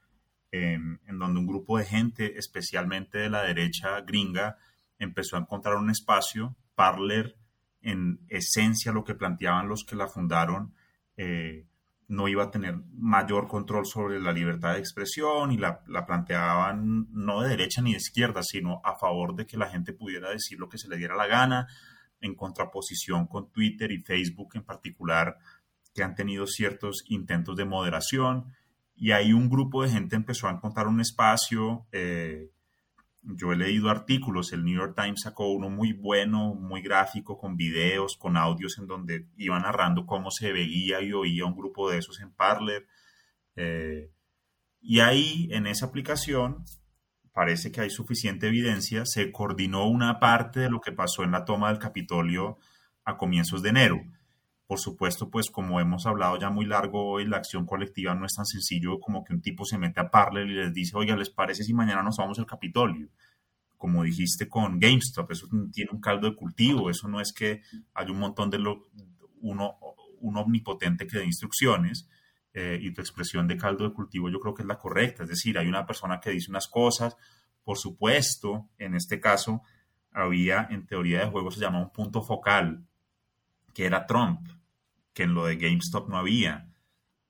[0.50, 4.56] em, en donde un grupo de gente, especialmente de la derecha gringa,
[4.98, 7.36] empezó a encontrar un espacio Parler,
[7.82, 10.74] en esencia lo que planteaban los que la fundaron,
[11.16, 11.66] eh,
[12.08, 17.40] no iba a tener mayor control sobre la libertad de expresión y la, planteaban no
[17.40, 20.68] de derecha ni de izquierda, sino a favor de que la gente pudiera decir lo
[20.68, 21.68] que se le diera la gana,
[22.20, 25.38] en contraposición con Twitter y Facebook en particular,
[25.94, 28.52] que han tenido ciertos intentos de moderación.
[28.94, 31.86] Y ahí un grupo de gente empezó a encontrar un espacio.
[31.92, 32.50] Eh,
[33.22, 37.56] yo he leído artículos, el New York Times sacó uno muy bueno, muy gráfico, con
[37.56, 41.98] videos, con audios en donde iba narrando cómo se veía y oía un grupo de
[41.98, 42.86] esos en Parler.
[43.56, 44.10] Eh,
[44.80, 46.64] y ahí, en esa aplicación,
[47.32, 51.44] parece que hay suficiente evidencia, se coordinó una parte de lo que pasó en la
[51.44, 52.58] toma del Capitolio
[53.04, 54.00] a comienzos de enero.
[54.66, 58.34] Por supuesto, pues como hemos hablado ya muy largo hoy, la acción colectiva no es
[58.34, 61.30] tan sencillo como que un tipo se mete a Parler y les dice, oiga, ¿les
[61.30, 63.08] parece si mañana nos vamos al Capitolio?
[63.76, 67.62] Como dijiste con GameStop, eso tiene un caldo de cultivo, eso no es que
[67.94, 68.88] hay un montón de lo,
[69.40, 69.76] uno,
[70.20, 72.08] un omnipotente que dé instrucciones
[72.52, 75.28] eh, y tu expresión de caldo de cultivo yo creo que es la correcta, es
[75.28, 77.16] decir, hay una persona que dice unas cosas,
[77.62, 79.62] por supuesto, en este caso
[80.12, 82.84] había en teoría de juego se llama un punto focal,
[83.72, 84.40] que era Trump
[85.12, 86.68] que en lo de GameStop no había.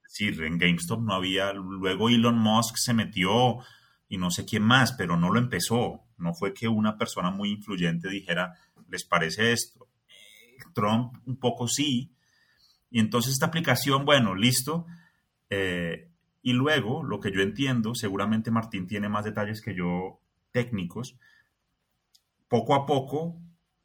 [0.05, 3.57] Es decir, en GameStop no había, luego Elon Musk se metió
[4.07, 6.03] y no sé quién más, pero no lo empezó.
[6.17, 8.53] No fue que una persona muy influyente dijera,
[8.89, 9.87] ¿les parece esto?
[10.73, 12.13] Trump un poco sí.
[12.89, 14.85] Y entonces esta aplicación, bueno, listo.
[15.51, 16.07] Eh,
[16.41, 20.21] y luego, lo que yo entiendo, seguramente Martín tiene más detalles que yo
[20.51, 21.19] técnicos,
[22.47, 23.37] poco a poco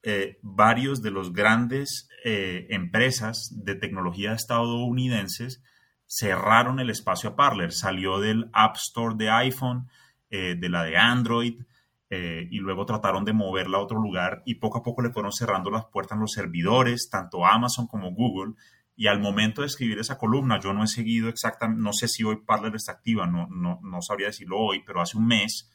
[0.02, 5.62] eh, varios de los grandes eh, empresas de tecnología estadounidenses
[6.06, 7.72] cerraron el espacio a Parler.
[7.72, 9.88] Salió del App Store de iPhone,
[10.30, 11.62] de la de Android,
[12.10, 15.70] y luego trataron de moverla a otro lugar y poco a poco le fueron cerrando
[15.70, 18.54] las puertas en los servidores, tanto Amazon como Google.
[18.96, 22.24] Y al momento de escribir esa columna, yo no he seguido exactamente, no sé si
[22.24, 25.70] hoy Parler está activa, no, no, no sabría decirlo hoy, pero hace un mes,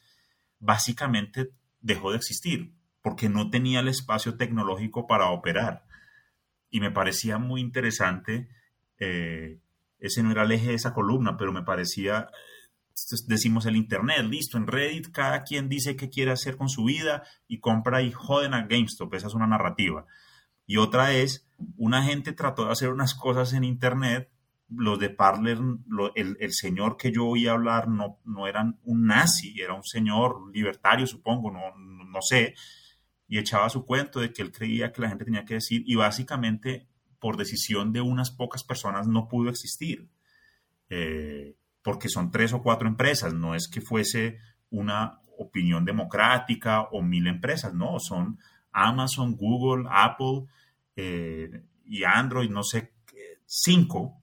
[0.60, 1.52] básicamente
[1.82, 5.86] dejó de existir porque no tenía el espacio tecnológico para operar.
[6.70, 8.48] Y me parecía muy interesante,
[9.00, 9.60] eh,
[10.00, 12.30] ese no era el eje de esa columna, pero me parecía,
[13.28, 17.24] decimos el Internet, listo, en Reddit cada quien dice qué quiere hacer con su vida
[17.48, 20.06] y compra y joden a GameStop, esa es una narrativa.
[20.66, 21.48] Y otra es,
[21.78, 24.30] una gente trató de hacer unas cosas en Internet,
[24.70, 25.60] los de Parler,
[26.16, 31.06] el, señor que yo oí hablar no, no eran un nazi, era un señor libertario,
[31.06, 32.56] supongo, no, no sé,
[33.28, 35.96] y echaba su cuento de que él creía que la gente tenía que decir y
[35.96, 36.88] básicamente
[37.20, 40.10] por decisión de unas pocas personas no pudo existir.
[40.90, 44.38] Eh, porque son tres o cuatro empresas, no es que fuese
[44.70, 48.40] una opinión democrática o mil empresas, no, son
[48.72, 50.46] Amazon, Google, Apple
[50.96, 52.94] eh, y Android, no sé,
[53.46, 54.22] cinco.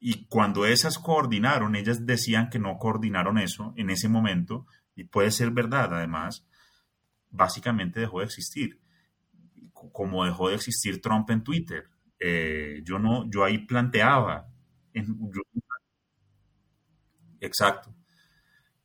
[0.00, 5.30] Y cuando esas coordinaron, ellas decían que no coordinaron eso en ese momento, y puede
[5.30, 6.46] ser verdad además,
[7.30, 8.80] básicamente dejó de existir,
[9.72, 11.88] como dejó de existir Trump en Twitter.
[12.18, 14.48] Eh, yo no, yo ahí planteaba,
[17.40, 17.94] exacto.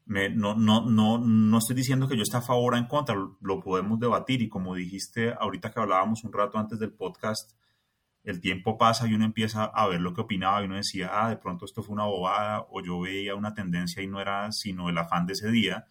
[0.07, 3.59] No, no, no, no estoy diciendo que yo esté a favor o en contra, lo,
[3.59, 4.41] podemos debatir.
[4.41, 7.51] Y como dijiste ahorita que hablábamos un rato antes del podcast,
[8.23, 11.29] el tiempo pasa y uno empieza a ver lo que opinaba y uno decía, ah,
[11.29, 14.89] de pronto esto fue una bobada o yo veía una tendencia y no era sino
[14.89, 15.85] el afán de ese día.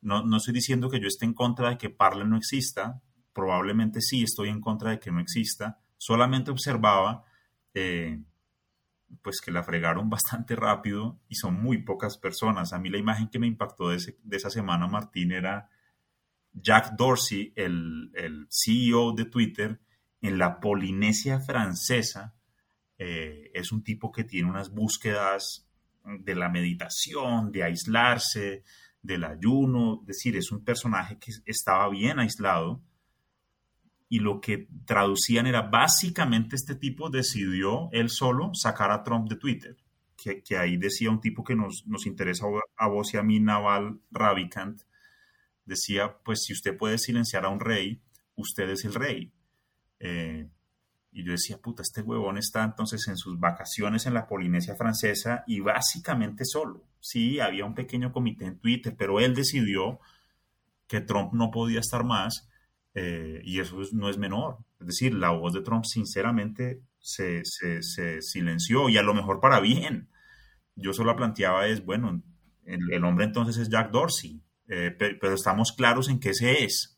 [0.00, 3.02] No, no estoy diciendo que yo esté en contra de que Parler no exista,
[3.32, 7.24] probablemente sí estoy en contra de que no exista, solamente observaba
[7.74, 8.20] eh,
[9.20, 12.72] pues que la fregaron bastante rápido y son muy pocas personas.
[12.72, 13.98] A mí la imagen que me impactó de,
[14.30, 15.68] esa semana, Martín, era
[16.52, 19.80] Jack Dorsey, el, el, CEO de Twitter,
[20.20, 22.34] en la Polinesia francesa.
[22.98, 25.68] Eh, es un tipo que tiene unas búsquedas
[26.04, 28.64] de la meditación, de aislarse,
[29.02, 32.82] del ayuno, es decir, es un personaje que estaba bien aislado
[34.12, 39.36] y lo que traducían era básicamente este tipo decidió él solo sacar a Trump de
[39.36, 39.74] Twitter,
[40.14, 42.44] que, ahí decía un tipo que nos, nos, interesa
[42.76, 44.82] a vos y a mí, Naval Ravikant,
[45.64, 48.02] decía, pues si usted puede silenciar a un rey,
[48.36, 49.32] usted es el rey.
[49.98, 50.46] Eh,
[51.10, 55.42] y yo decía, puta, este huevón está entonces en sus vacaciones en la Polinesia francesa
[55.46, 56.84] y básicamente solo.
[57.00, 60.00] Sí, había un pequeño comité en Twitter, pero él decidió
[60.86, 62.51] que Trump no podía estar más
[62.94, 64.58] eh, y eso no es menor.
[64.80, 67.42] Es decir, la voz de Trump sinceramente se,
[68.20, 70.08] silenció y a lo mejor para bien.
[70.74, 72.22] Yo solo planteaba es, bueno,
[72.64, 76.92] el, hombre entonces es Jack Dorsey, eh, pero estamos claros en que ese es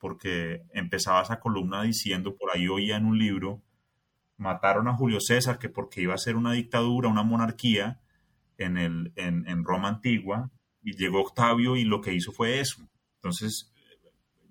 [0.00, 3.62] porque empezaba esa columna diciendo, por ahí oía en un libro,
[4.38, 8.00] mataron a Julio César que porque iba a ser una dictadura, una monarquía
[8.56, 10.50] en, el, en, Roma antigua,
[10.82, 12.88] y llegó Octavio y lo que hizo fue eso.
[13.16, 13.69] Entonces,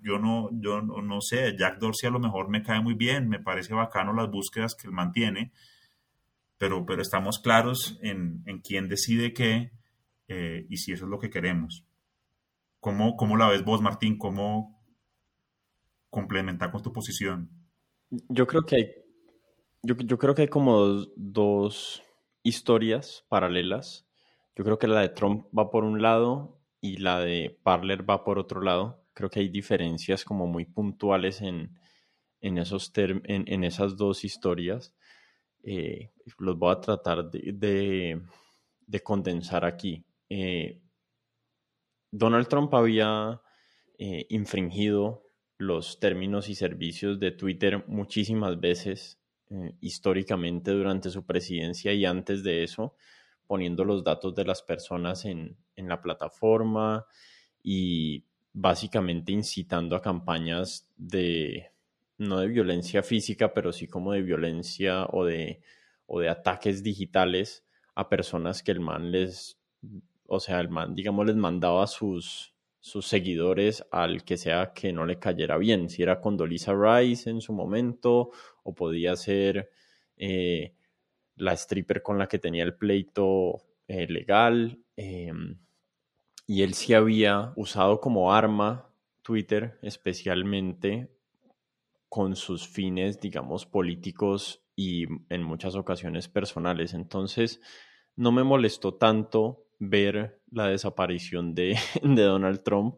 [0.01, 3.39] yo no, yo no, sé, Jack Dorsey a lo mejor me cae muy bien, me
[3.39, 5.51] parece bacano las búsquedas que él mantiene,
[6.57, 9.71] pero, pero estamos claros en, quién decide qué
[10.27, 11.85] eh, y si eso es lo que queremos.
[12.79, 14.17] ¿Cómo, ¿Cómo la ves vos, Martín?
[14.17, 14.79] ¿Cómo,
[16.09, 17.49] complementar con tu posición?
[18.09, 18.91] Yo creo que hay,
[19.83, 22.03] yo, creo que hay como dos,
[22.43, 24.07] historias paralelas.
[24.55, 28.23] Yo creo que la de Trump va por un lado y la de Parler va
[28.23, 28.98] por otro lado.
[29.19, 31.77] Creo que hay diferencias como muy puntuales en,
[32.39, 34.95] esos en, esas dos historias.
[35.61, 38.21] Eh, los voy a tratar de,
[39.03, 40.05] condensar aquí.
[40.29, 40.79] Eh,
[42.09, 43.41] Donald Trump había
[43.97, 45.25] eh, infringido
[45.57, 49.19] los términos y servicios de Twitter muchísimas veces
[49.81, 52.95] históricamente durante su presidencia y antes de eso,
[53.47, 57.05] poniendo los datos de las personas en, la plataforma
[57.61, 61.71] y básicamente incitando a campañas de,
[62.17, 65.61] no de violencia física, pero sí como de violencia o de,
[66.05, 67.63] o de ataques digitales
[67.95, 69.59] a personas que el man les,
[70.25, 75.05] o sea, el man, digamos, les mandaba sus, sus seguidores al que sea que no
[75.05, 78.31] le cayera bien, si era Condoleezza Rice en su momento
[78.63, 79.69] o podía ser
[80.17, 80.73] eh,
[81.35, 84.79] la stripper con la que tenía el pleito eh, legal.
[84.95, 85.57] Em,
[86.49, 88.89] y él sí había usado como arma
[89.21, 91.07] Twitter especialmente
[92.09, 96.95] con sus fines, digamos, políticos y en muchas ocasiones personales.
[96.95, 97.61] Entonces,
[98.15, 102.97] no me molestó tanto ver la desaparición de, Donald Trump.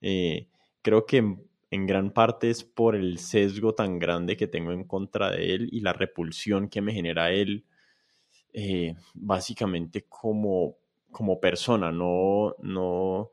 [0.00, 0.48] Eh,
[0.80, 5.30] creo que en, gran parte es por el sesgo tan grande que tengo en contra
[5.30, 7.66] de él y la repulsión que me genera él,
[8.54, 10.78] eh, básicamente como,
[11.10, 11.92] como persona.
[11.92, 13.32] No, no,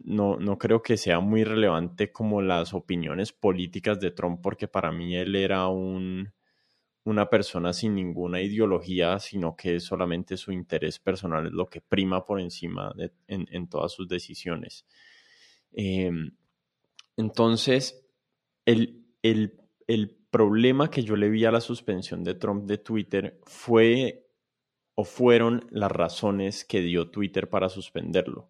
[0.00, 4.92] no, no creo que sea muy relevante como las opiniones políticas de Trump, porque para
[4.92, 6.32] mí él era un
[7.08, 12.24] una persona sin ninguna ideología, sino que solamente su interés personal es lo que prima
[12.24, 14.84] por encima de, en, todas sus decisiones.
[15.72, 16.32] Em,
[17.16, 18.06] entonces,
[18.66, 19.04] el,
[20.30, 24.27] problema que yo le vi a la suspensión de Trump de Twitter fue
[25.00, 28.48] o fueron las razones que dio Twitter para suspenderlo.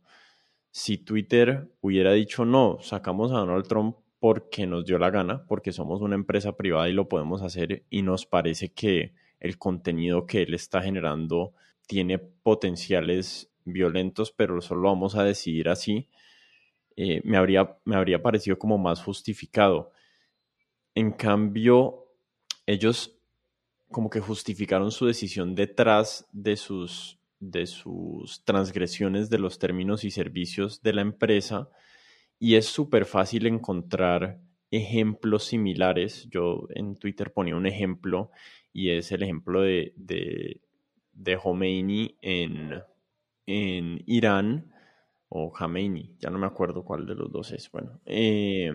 [0.70, 5.72] Si Twitter hubiera dicho no, sacamos a Donald Trump porque nos dio la gana, porque
[5.72, 10.40] somos una empresa privada y lo podemos hacer y nos parece que el contenido que
[10.40, 11.52] él está generando
[11.86, 16.08] tiene potenciales violentos, pero solo vamos a decidir así,
[16.96, 19.92] eh, me, habría, me habría parecido como más justificado.
[20.94, 22.06] En cambio,
[22.64, 23.17] ellos
[23.90, 30.10] como que justificaron su decisión detrás de sus, de sus transgresiones de los términos y
[30.10, 31.68] servicios de la empresa
[32.38, 36.28] y es súper fácil encontrar ejemplos similares.
[36.30, 38.30] Yo en Twitter ponía un ejemplo
[38.72, 40.60] y es el ejemplo de, de,
[41.12, 42.82] de Khomeini en,
[43.46, 44.72] en Irán,
[45.30, 47.70] o Khomeini, ya no me acuerdo cuál de los dos es.
[47.70, 48.72] Bueno, eh,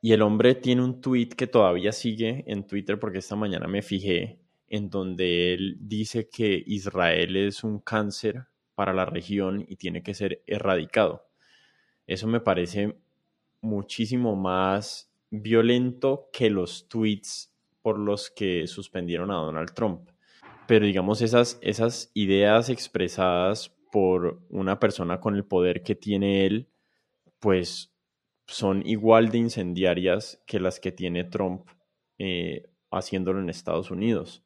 [0.00, 3.82] y el hombre tiene un tweet que todavía sigue en Twitter porque esta mañana me
[3.82, 4.39] fijé
[4.70, 10.14] en donde él dice que Israel es un cáncer para la región y tiene que
[10.14, 11.28] ser erradicado.
[12.06, 12.96] Eso me parece
[13.60, 17.52] muchísimo más violento que los tweets
[17.82, 20.10] por los que suspendieron a Donald Trump.
[20.66, 26.68] pero digamos esas, esas ideas expresadas por una persona con el poder que tiene él,
[27.40, 27.92] pues
[28.46, 31.68] son igual de incendiarias que las que tiene Trump
[32.18, 34.44] eh, haciéndolo en Estados Unidos.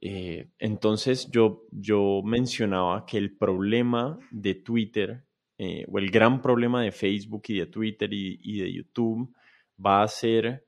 [0.00, 5.24] Eh, entonces yo, yo mencionaba que el problema de Twitter,
[5.58, 9.34] eh, o el gran problema de Facebook y de Twitter y, de YouTube,
[9.84, 10.66] va a ser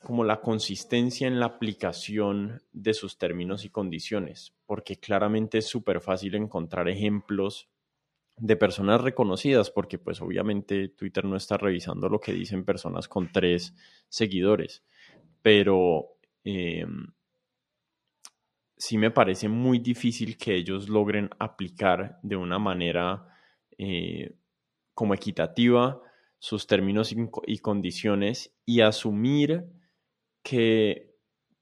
[0.00, 6.00] como la consistencia en la aplicación de sus términos y condiciones, porque claramente es súper
[6.00, 7.70] fácil encontrar ejemplos
[8.36, 13.30] de personas reconocidas, porque pues obviamente Twitter no está revisando lo que dicen personas con
[13.30, 13.74] tres
[14.08, 14.82] seguidores,
[15.40, 17.06] pero em,
[18.82, 23.28] sí me parece muy difícil que ellos logren aplicar de una manera
[23.78, 24.34] eh,
[24.92, 26.02] como equitativa
[26.40, 27.14] sus términos
[27.46, 29.66] y, condiciones y asumir
[30.42, 31.14] que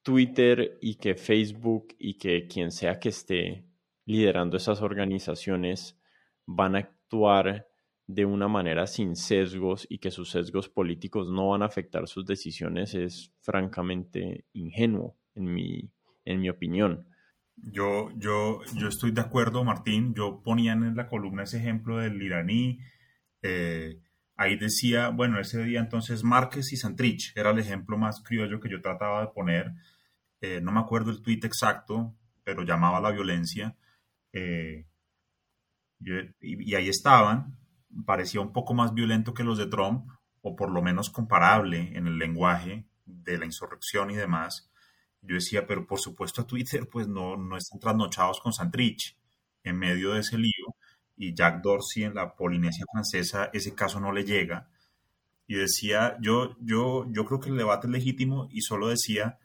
[0.03, 3.67] Twitter y que Facebook y que quien sea que esté
[4.07, 6.01] liderando esas organizaciones
[6.47, 7.69] van a actuar
[8.07, 12.25] de una manera sin sesgos y que sus sesgos políticos no van a afectar sus
[12.25, 15.91] decisiones es francamente ingenuo en mi,
[16.25, 17.10] en mi opinión.
[17.63, 20.15] Yo, yo, yo estoy de acuerdo, Martín.
[20.15, 22.81] Yo ponía en la columna ese ejemplo del iraní.
[23.43, 24.01] Eh,
[24.37, 28.71] ahí decía, bueno, ese día entonces Márquez y Santrich era el ejemplo más criollo que
[28.71, 29.75] yo trataba de poner.
[30.41, 33.77] Eh, no me acuerdo el tuit exacto, pero llamaba a la violencia.
[34.33, 34.87] Eh,
[36.01, 37.59] y, y, ahí estaban.
[38.07, 40.09] Parecía un poco más violento que los de Trump,
[40.41, 44.70] o por lo menos comparable en el lenguaje de la insurrección y demás.
[45.23, 49.17] Yo decía, pero por supuesto a Twitter pues no, no están trasnochados con Santrich
[49.63, 50.75] en medio de ese lío
[51.17, 54.69] y Jack Dorsey en la Polinesia francesa ese caso no le llega.
[55.47, 59.39] Y decía, yo, yo, yo creo que el debate es legítimo y solo decía,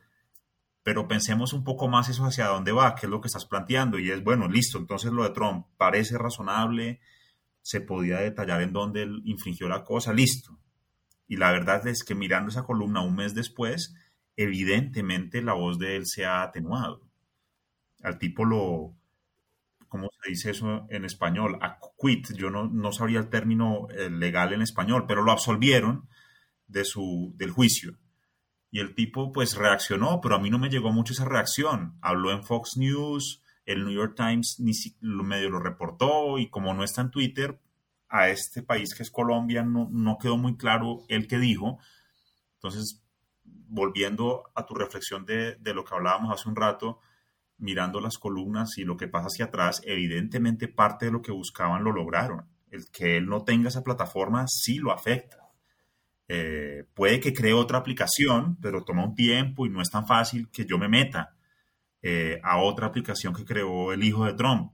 [0.84, 3.98] pero pensemos un poco más eso hacia dónde va, qué es lo que estás planteando.
[3.98, 7.02] Y es, bueno, listo, entonces lo de Trump parece razonable,
[7.62, 10.60] se podía detallar en dónde él infringió la cosa, listo.
[11.28, 13.96] Y la verdad es que mirando esa columna un mes después,
[14.38, 17.02] evidentemente la voz de él se ha atenuado.
[18.04, 18.96] Al tipo lo,
[19.88, 21.58] ¿cómo se dice eso en español?
[21.62, 26.08] Acquit, yo no, no sabría el término eh, legal en español, pero lo absolvieron
[26.68, 27.98] de su, del juicio.
[28.72, 31.98] Y el tipo pues reaccionó, pero a mí no me llegó mucho esa reacción.
[32.02, 36.84] Habló en Fox News, el New York Times ni medio lo reportó y como no
[36.84, 37.60] está en Twitter,
[38.10, 41.80] a este país que es Colombia no, no quedó muy claro el que dijo.
[42.56, 43.05] Entonces
[43.68, 47.00] volviendo a tu reflexión de, lo que hablábamos hace un rato,
[47.58, 51.84] mirando las columnas y lo que pasa hacia atrás, evidentemente parte de lo que buscaban
[51.84, 52.50] lo lograron.
[52.70, 55.38] El que él no tenga esa plataforma sí lo afecta.
[56.28, 60.50] Eh, puede que cree otra aplicación, pero toma un tiempo y no es tan fácil
[60.52, 61.36] que yo me meta
[62.02, 64.72] eh, a otra aplicación que creó el hijo de Trump.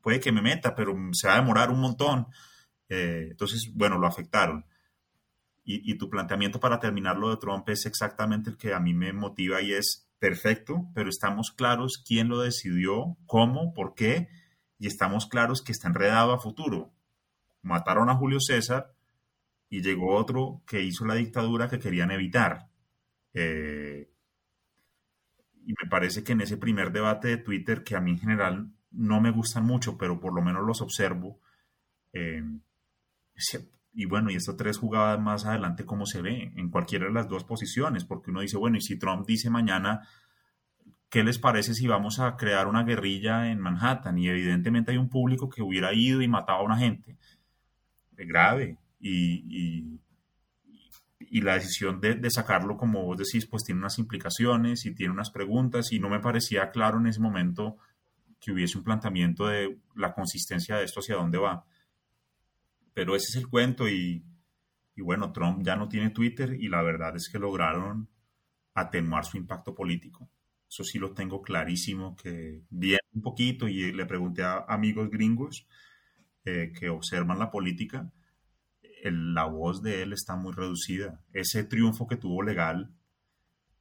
[0.00, 2.26] puede que me meta, pero se va a demorar un montón.
[2.88, 4.64] Eh, entonces, bueno, lo afectaron.
[5.66, 9.14] Y, tu planteamiento para terminar lo de Trump es exactamente el que a mí me
[9.14, 14.28] motiva y es perfecto, pero estamos claros quién lo decidió, cómo, por qué,
[14.78, 16.92] y estamos claros que está enredado a futuro.
[17.62, 18.94] Mataron a Julio César
[19.70, 22.68] y llegó otro que hizo la dictadura que querían evitar.
[23.32, 24.10] Eh,
[25.66, 28.70] y me parece que en ese primer debate de Twitter, que a mí en general
[28.90, 31.40] no me gustan mucho, pero por lo menos los observo,
[32.12, 32.44] eh,
[33.94, 36.52] y bueno, y estas tres jugadas más adelante, ¿cómo se ve?
[36.56, 40.08] En cualquiera de las dos posiciones, porque uno dice, bueno, y si Trump dice mañana,
[41.08, 44.18] ¿qué les parece si vamos a crear una guerrilla en Manhattan?
[44.18, 47.16] Y evidentemente hay un público que hubiera ido y matado a una gente.
[48.16, 48.78] Es grave.
[48.98, 50.00] Y,
[51.30, 55.12] y, la decisión de, de, sacarlo, como vos decís, pues tiene unas implicaciones y tiene
[55.12, 57.76] unas preguntas, y no me parecía claro en ese momento
[58.40, 61.64] que hubiese un planteamiento de la consistencia de esto hacia dónde va
[62.94, 64.24] pero ese es el cuento y,
[64.96, 68.08] bueno, Trump ya no tiene Twitter y la verdad es que lograron
[68.74, 70.30] atenuar su impacto político.
[70.68, 75.66] Eso sí lo tengo clarísimo, que viene un poquito y le pregunté a amigos gringos
[76.44, 78.10] eh, que observan la política,
[79.04, 81.20] la voz de él está muy reducida.
[81.32, 82.90] Ese triunfo que tuvo legal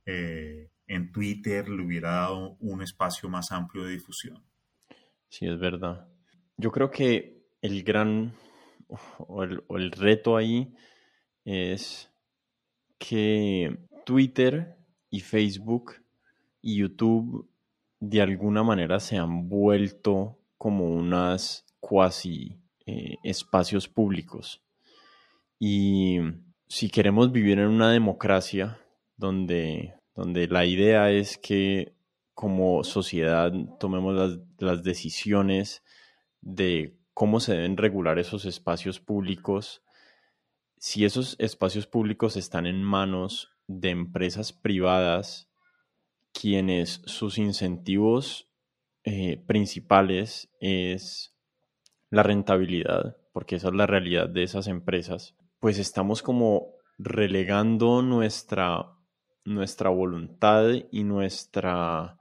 [0.06, 4.44] eh, en Twitter le hubiera dado un espacio más amplio de difusión.
[5.30, 6.08] Sí, es verdad.
[6.58, 8.34] Yo creo que el gran
[9.20, 10.74] o el, reto ahí
[11.46, 12.12] es
[12.98, 14.78] que Twitter
[15.10, 15.96] y Facebook
[16.62, 17.50] y YouTube
[18.00, 24.62] de alguna manera se han vuelto como unas cuasi eh, espacios públicos.
[25.60, 26.20] Y
[26.68, 28.80] si queremos vivir en una democracia
[29.18, 31.94] donde, donde la idea es que
[32.34, 35.84] como sociedad tomemos las, las decisiones
[36.42, 39.84] de cómo se deben regular esos espacios públicos,
[40.78, 45.50] si esos espacios públicos están en manos de empresas privadas,
[46.34, 48.50] quienes sus incentivos
[49.04, 51.36] eh, principales es
[52.10, 58.98] la rentabilidad, porque esa es la realidad de esas empresas, pues estamos como relegando nuestra,
[59.46, 62.18] nuestra voluntad y nuestra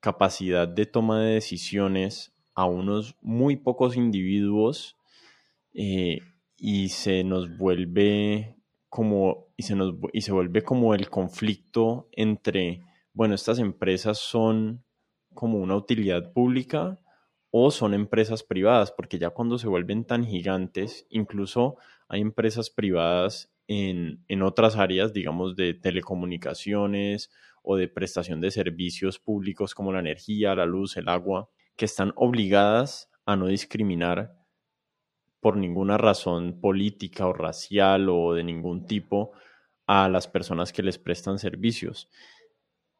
[0.00, 4.96] capacidad de toma de decisiones a unos muy pocos individuos
[5.74, 6.20] eh,
[6.56, 8.56] y se nos vuelve
[8.88, 12.82] como y se nos y se vuelve como el conflicto entre
[13.14, 14.84] bueno estas empresas son
[15.32, 16.98] como una utilidad pública
[17.50, 21.76] o son empresas privadas porque ya cuando se vuelven tan gigantes incluso
[22.08, 27.30] hay empresas privadas en, en otras áreas digamos de telecomunicaciones
[27.62, 31.48] o de prestación de servicios públicos como la energía la luz el agua
[31.80, 34.36] que están obligadas a no discriminar
[35.40, 39.32] por ninguna razón política o racial o de ningún tipo
[39.86, 42.10] a las personas que les prestan servicios.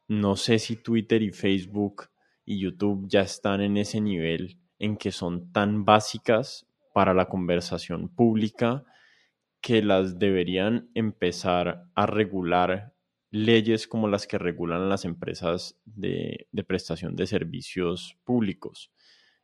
[0.09, 2.09] No sé si Twitter y Facebook
[2.47, 8.09] y YouTube ya están en ese nivel en que son tan básicas para la conversación
[8.09, 8.83] pública
[9.61, 12.95] que las deberían empezar a regular
[13.31, 18.93] leyes como las que regulan las empresas de, prestación de servicios públicos.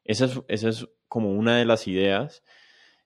[0.04, 2.42] Esa es, como una de las ideas.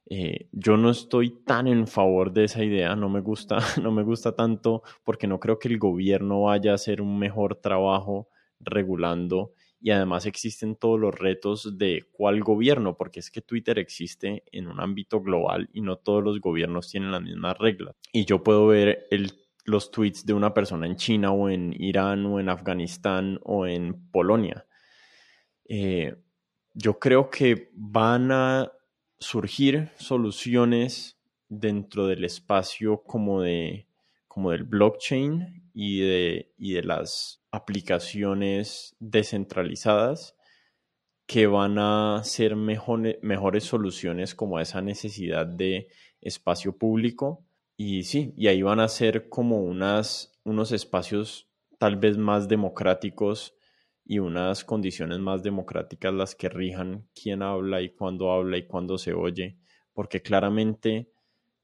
[0.06, 4.02] Eh, yo no estoy tan en favor de esa idea, no me gusta, no me
[4.02, 8.28] gusta tanto porque no creo que el gobierno vaya a hacer un mejor trabajo
[8.58, 14.44] regulando y además existen todos los retos de cuál gobierno, porque es que Twitter existe
[14.52, 17.96] en un ámbito global y no todos los gobiernos tienen las mismas reglas.
[18.12, 22.26] Y yo puedo ver el los tweets de una persona en China o en Irán
[22.26, 24.66] o en Afganistán o en Polonia.
[25.68, 26.16] Eh,
[26.74, 28.72] yo creo que van a
[29.18, 31.18] surgir soluciones
[31.48, 33.86] dentro del espacio como, de,
[34.28, 40.36] como del blockchain y de, y de las aplicaciones descentralizadas
[41.26, 45.88] que van a ser mejores soluciones como a esa necesidad de
[46.20, 47.44] espacio público
[47.82, 51.48] y sí, y ahí van a ser como unas, unos espacios
[51.78, 53.54] tal vez más democráticos
[54.04, 58.98] y unas condiciones más democráticas las que rijan quién habla y cuándo habla y cuándo
[58.98, 59.56] se oye,
[59.94, 61.10] porque claramente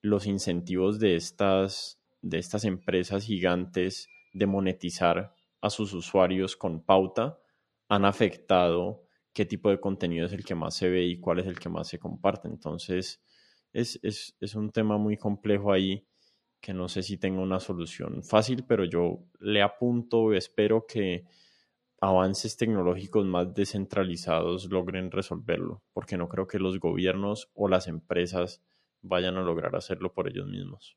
[0.00, 7.38] los incentivos de estas, de estas empresas gigantes de monetizar a sus usuarios con pauta
[7.90, 11.46] han afectado qué tipo de contenido es el que más se ve y cuál es
[11.46, 12.48] el que más se comparte.
[12.48, 13.20] Entonces,
[13.72, 16.06] es, es, es un tema muy complejo ahí
[16.60, 21.24] que no sé si tenga una solución fácil, pero yo le apunto, espero que
[22.00, 28.62] avances tecnológicos más descentralizados logren resolverlo, porque no creo que los gobiernos o las empresas
[29.02, 30.96] vayan a lograr hacerlo por ellos mismos.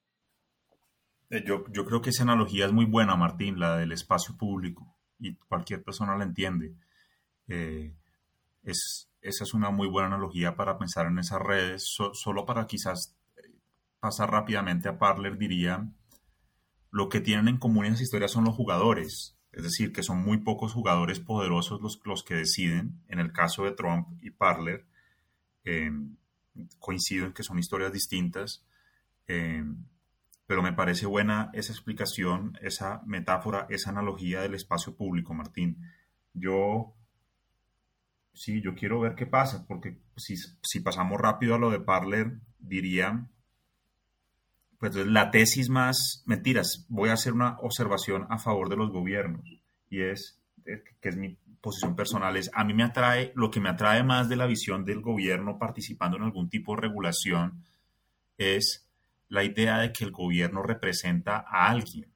[1.30, 4.96] Eh, yo, yo creo que esa analogía es muy buena, Martín, la del espacio público,
[5.20, 6.74] y cualquier persona la entiende.
[7.48, 7.94] Eh,
[8.64, 11.84] es, esa es una muy buena analogía para pensar en esas redes,
[12.14, 13.18] solo para quizás
[14.00, 15.90] pasar rápidamente a Parler, diría,
[16.92, 20.38] lo que tienen en común esas historias son los jugadores, es decir, que son muy
[20.38, 23.02] pocos jugadores poderosos los, los que deciden.
[23.08, 24.86] En el caso de Trump y Parler,
[25.66, 25.92] eh,
[26.80, 28.66] coincido en que son historias distintas,
[29.28, 29.64] eh,
[30.46, 35.78] pero me parece buena esa explicación, esa metáfora, esa analogía del espacio público, Martín.
[36.34, 36.96] Yo,
[38.40, 42.40] sí, yo quiero ver qué pasa, porque si, si pasamos rápido a lo de Parler,
[42.58, 43.28] diría
[44.80, 49.44] pues la tesis más, mentiras, voy a hacer una observación a favor de los gobiernos
[49.90, 53.60] y es, eh, que es mi posición personal, es a mí me atrae, lo que
[53.60, 57.62] me atrae más de la visión del gobierno participando en algún tipo de regulación
[58.38, 58.90] es
[59.28, 62.10] la idea de que el gobierno representa a alguien,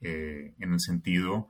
[0.00, 1.48] eh, en el sentido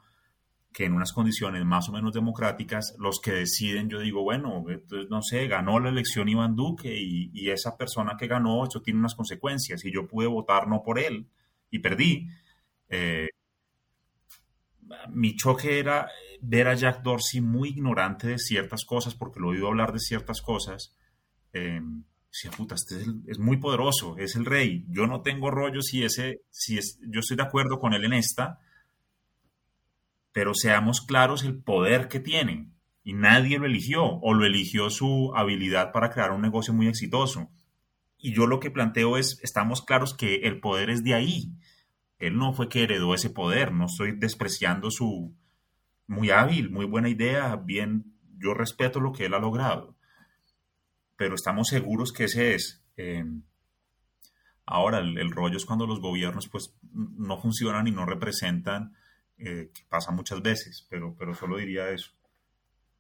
[0.75, 5.09] que en unas condiciones más o menos democráticas, los que deciden, yo digo, bueno, entonces,
[5.09, 9.15] no sé, ganó la elección Iván Duque y, esa persona que ganó, eso tiene unas
[9.15, 11.29] consecuencias y yo pude votar no por él
[11.71, 12.27] y perdí.
[12.89, 13.29] Eh,
[15.11, 16.09] mi choque era
[16.41, 20.01] ver a Jack Dorsey muy ignorante de ciertas cosas, porque lo he oído hablar de
[20.01, 20.97] ciertas cosas.
[21.53, 21.81] Eh,
[22.57, 24.85] puta, este es, es, muy poderoso, es el rey.
[24.89, 28.15] Yo no tengo rollo si ese, si es, yo estoy de acuerdo con él en
[28.15, 28.59] esta,
[30.35, 32.75] pero seamos claros el poder que tienen.
[33.05, 37.51] Y nadie lo eligió, o lo eligió su habilidad para crear un negocio muy exitoso.
[38.19, 41.53] Y yo lo que planteo es, estamos claros que el poder es de ahí.
[42.19, 45.37] Él no fue que heredó ese poder, no estoy despreciando su,
[46.09, 49.97] muy hábil, muy buena idea, bien, yo respeto lo que él ha logrado,
[51.17, 52.85] pero estamos seguros que ese es.
[52.97, 53.25] Eh,
[54.67, 58.95] ahora, el, rollo es cuando los gobiernos pues no funcionan y no representan,
[59.45, 62.11] eh, que pasa muchas veces, pero, pero solo diría eso.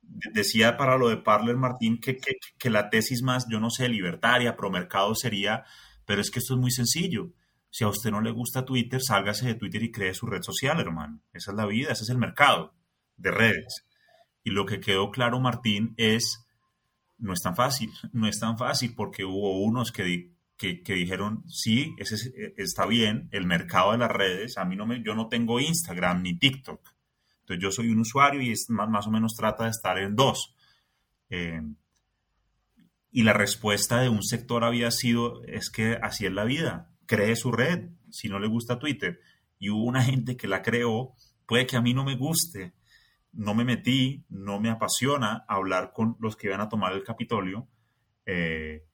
[0.02, 3.88] Decía para lo de Parler Martín que, que, que la tesis más, yo no sé,
[3.88, 5.64] libertaria, pro mercado sería,
[6.04, 7.32] pero es que esto es muy sencillo
[7.74, 10.78] si a usted no le gusta Twitter, sálgase de Twitter y cree su red social,
[10.78, 11.20] hermano.
[11.32, 12.72] Esa es la vida, ese es el mercado
[13.16, 13.84] de redes.
[14.44, 16.46] Y lo que quedó claro, Martín, es,
[17.18, 21.94] no es tan fácil, no es tan fácil porque hubo unos que, que, dijeron, sí,
[21.98, 22.16] ese
[22.56, 26.22] está bien, el mercado de las redes, a mí no me, yo no tengo Instagram
[26.22, 26.80] ni TikTok.
[27.40, 30.54] Entonces yo soy un usuario y es más, o menos trata de estar en dos.
[31.28, 31.60] Eh,
[33.10, 37.36] y la respuesta de un sector había sido, es que así es la vida cree
[37.36, 39.20] su red, si no le gusta Twitter,
[39.58, 41.14] y hubo una gente que la creó,
[41.46, 42.74] puede que a mí no me guste,
[43.32, 47.68] no me metí, no me apasiona hablar con los que iban a tomar el Capitolio,
[48.26, 48.84] eh,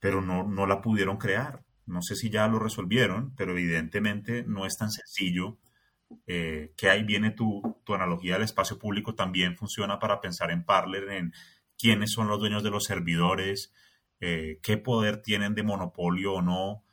[0.00, 1.64] pero no, no la pudieron crear.
[1.86, 5.58] No sé si ya lo resolvieron, pero evidentemente no es tan sencillo.
[6.26, 10.64] Eh, que ahí viene tu, tu, analogía del espacio público, también funciona para pensar en
[10.64, 11.32] Parler, en
[11.76, 13.72] quiénes son los dueños de los servidores,
[14.20, 16.84] eh, qué poder tienen de monopolio o no,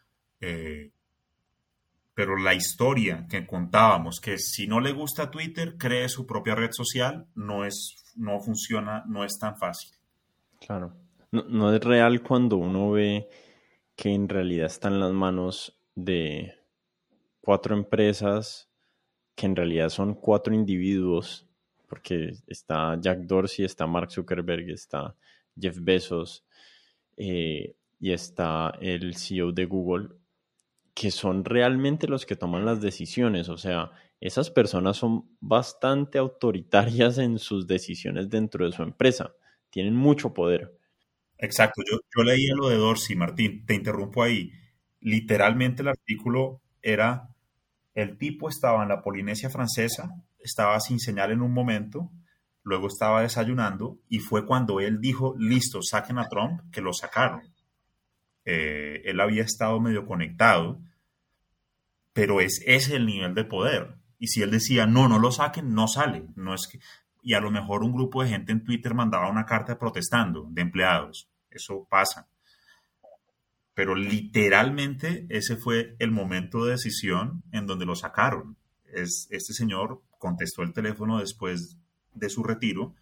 [0.41, 0.91] eh,
[2.13, 6.71] pero la historia que contábamos, que si no le gusta Twitter, cree su propia red
[6.71, 9.91] social, no, es, no funciona, no es tan fácil.
[10.59, 10.95] Claro,
[11.34, 13.27] no, es real cuando uno ve
[13.95, 16.53] que en realidad está en las manos de
[17.41, 18.69] cuatro empresas
[19.35, 21.47] que en realidad son cuatro individuos,
[21.88, 25.15] porque está Jack Dorsey, está Mark Zuckerberg, está
[25.60, 26.45] Jeff Bezos
[27.18, 30.10] eh, y está el CEO de Google,
[30.93, 33.49] que son realmente los que toman las decisiones.
[33.49, 33.91] O sea,
[34.22, 39.34] esas personas son bastante autoritarias en sus decisiones dentro de su empresa.
[39.72, 40.77] Tienen mucho poder.
[41.38, 41.81] Exacto.
[41.89, 43.65] Yo, yo leí lo de Dorsey, Martín.
[43.65, 44.51] Te interrumpo ahí.
[44.99, 47.30] Literalmente el artículo era,
[47.93, 52.11] el tipo estaba en la Polinesia francesa, estaba sin señal en un momento,
[52.64, 57.41] luego estaba desayunando y fue cuando él dijo, listo, saquen a Trump, que lo sacaron.
[58.45, 60.80] Eh, él había estado medio conectado,
[62.14, 63.95] pero es ese el nivel de poder.
[64.19, 66.26] Y si él decía, no, no lo saquen, no sale.
[66.35, 66.80] No es que...
[67.23, 70.61] Y a lo mejor un grupo de gente en Twitter mandaba una carta protestando de
[70.61, 71.29] empleados.
[71.49, 72.27] Eso pasa.
[73.73, 78.57] Pero literalmente ese fue el momento de decisión en donde lo sacaron.
[78.85, 81.77] Es, este señor contestó el teléfono después
[82.13, 82.93] de su retiro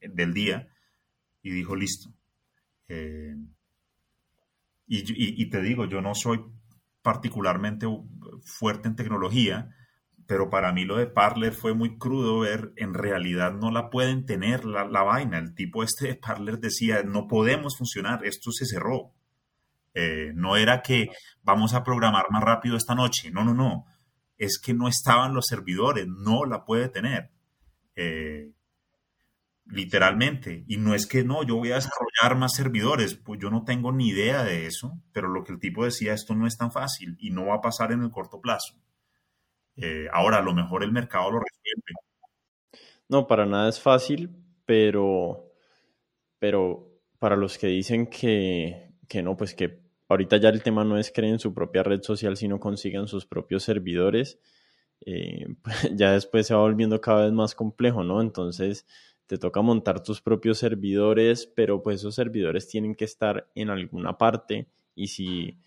[0.00, 0.68] del día
[1.42, 2.12] y dijo, listo.
[2.88, 3.36] Eh,
[4.86, 6.40] y, te digo, yo no soy
[7.02, 7.86] particularmente
[8.42, 9.74] fuerte en tecnología,
[10.28, 14.26] pero para mí lo de Parler fue muy crudo ver, en realidad no la pueden
[14.26, 15.38] tener la, vaina.
[15.38, 19.14] El tipo este de Parler decía, no podemos funcionar, esto se cerró.
[19.94, 21.08] Eh, no era que
[21.42, 23.86] vamos a programar más rápido esta noche, no, no, no.
[24.36, 27.30] Es que no estaban los servidores, no la puede tener.
[27.96, 28.52] Eh,
[29.64, 30.62] literalmente.
[30.68, 33.92] Y no es que no, yo voy a desarrollar más servidores, pues yo no tengo
[33.92, 37.16] ni idea de eso, pero lo que el tipo decía, esto no es tan fácil
[37.18, 38.74] y no va a pasar en el corto plazo.
[39.80, 41.92] Eh, ahora, a lo mejor el mercado lo resuelve.
[43.08, 44.30] No, para nada es fácil,
[44.66, 45.52] pero,
[46.38, 50.98] pero para los que dicen que, que no, pues que ahorita ya el tema no
[50.98, 54.40] es creer en su propia red social, sino consigan sus propios servidores,
[55.06, 55.46] eh,
[55.94, 58.20] ya después se va volviendo cada vez más complejo, ¿no?
[58.20, 58.86] Entonces,
[59.26, 64.18] te toca montar tus propios servidores, pero pues esos servidores tienen que estar en alguna
[64.18, 65.58] parte y si,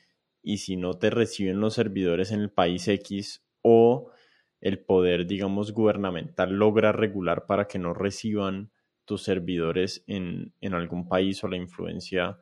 [0.43, 4.11] y si no te reciben los servidores en el país X o
[4.59, 8.71] el poder, digamos, gubernamental logra regular para que no reciban
[9.05, 12.39] tus servidores en, algún país o la influencia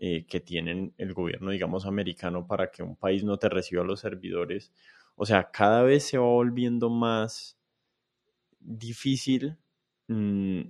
[0.00, 4.00] eh, que tienen el gobierno, digamos, americano para que un país no te reciba los
[4.00, 4.72] servidores.
[5.14, 7.58] O sea, cada vez se va volviendo más
[8.58, 9.58] difícil
[10.10, 10.62] Mm,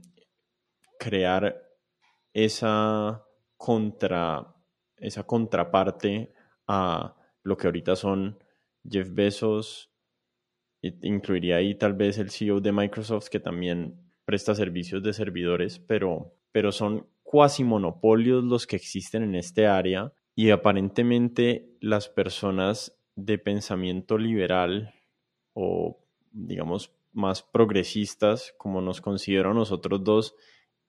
[0.99, 1.63] crear
[2.35, 3.25] esa
[3.57, 4.55] contra
[4.99, 6.35] esa contraparte
[6.67, 8.39] a lo que ahorita son
[8.87, 9.90] Jeff Bezos,
[10.82, 16.35] incluiría ahí tal vez el CEO de Microsoft que también presta servicios de servidores, pero,
[16.52, 23.39] pero son cuasi monopolios los que existen en este área y aparentemente las personas de
[23.39, 24.94] pensamiento liberal
[25.52, 25.98] o
[26.32, 30.36] digamos más progresistas, como nos considero nosotros dos,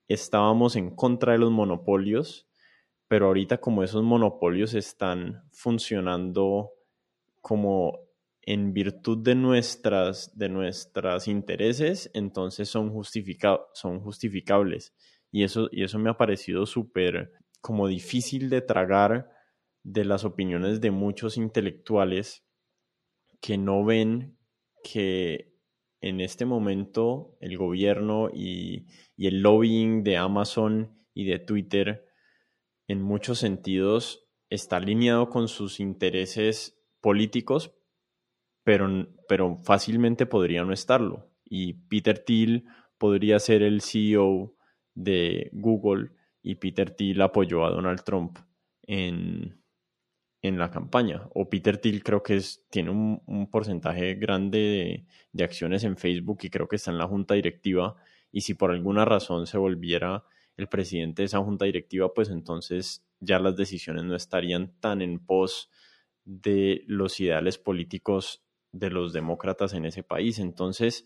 [0.07, 2.47] estábamos en contra de los monopolios,
[3.07, 6.71] pero ahorita como esos monopolios están funcionando
[7.41, 7.99] como
[8.43, 12.91] en virtud de nuestras, de nuestras intereses, entonces son,
[13.73, 14.93] son justificables.
[15.31, 17.31] Y eso, y eso me ha parecido súper
[17.61, 19.29] como difícil de tragar
[19.83, 22.43] de las opiniones de muchos intelectuales
[23.39, 24.37] que no ven
[24.83, 25.53] que
[26.01, 32.05] en este momento el gobierno y, y el lobbying de Amazon y de Twitter
[32.87, 37.73] en muchos sentidos está alineado con sus intereses políticos,
[38.63, 41.29] pero, pero fácilmente podría no estarlo.
[41.45, 42.65] Y Peter Thiel
[42.97, 44.55] podría ser el CEO
[44.93, 46.11] de Google
[46.43, 48.37] y Peter Thiel apoyó a Donald Trump
[48.83, 49.61] en,
[50.41, 51.27] en la campaña.
[51.33, 56.39] O Peter Thiel creo que es, tiene un, porcentaje grande de, de, acciones en Facebook
[56.43, 57.95] y creo que está en la junta directiva.
[58.31, 60.23] Y si por alguna razón se volviera
[60.57, 65.19] el presidente de esa junta directiva, pues entonces ya las decisiones no estarían tan en
[65.19, 65.69] pos
[66.23, 70.39] de los ideales políticos de los demócratas en ese país.
[70.39, 71.05] Entonces,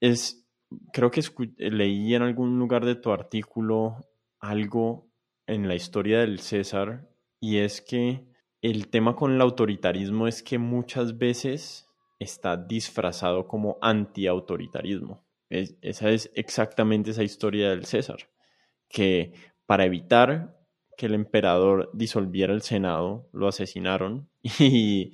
[0.00, 0.46] es,
[0.92, 1.22] creo que
[1.58, 4.06] leí en algún lugar de tu artículo
[4.40, 5.08] algo
[5.46, 7.08] en la historia del César
[7.40, 8.26] y es que
[8.62, 11.86] el tema con el autoritarismo es que muchas veces
[12.18, 15.22] está disfrazado como antiautoritarismo.
[15.50, 18.30] Es, esa es exactamente esa historia del César,
[18.88, 19.34] que
[19.66, 20.56] para evitar
[20.96, 25.12] que el emperador disolviera el Senado, lo asesinaron y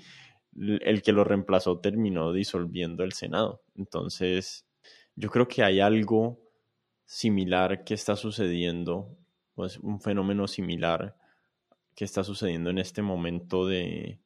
[0.57, 3.63] el que lo reemplazó terminó disolviendo el Senado.
[3.75, 4.67] Entonces,
[5.17, 6.41] yo creo que hay algo
[7.05, 9.17] similar que está sucediendo,
[9.55, 11.17] pues un fenómeno similar
[11.95, 14.21] que está sucediendo en este momento de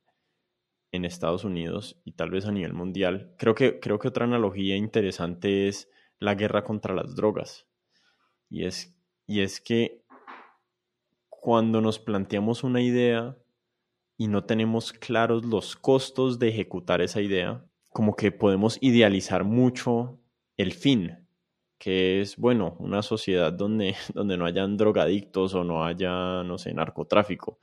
[0.95, 3.35] en Estados Unidos y tal vez a nivel mundial.
[3.37, 5.91] Creo que, creo que otra analogía interesante es
[6.21, 7.67] la guerra contra las drogas.
[8.49, 8.97] Y es,
[9.27, 10.05] y es que
[11.29, 13.37] cuando nos planteamos una idea
[14.17, 20.21] y no tenemos claros los costos de ejecutar esa idea, como que podemos idealizar mucho
[20.57, 21.27] el fin,
[21.79, 26.73] que es, bueno, una sociedad donde, donde no hayan drogadictos o no haya, no sé,
[26.75, 27.59] narcotráfico.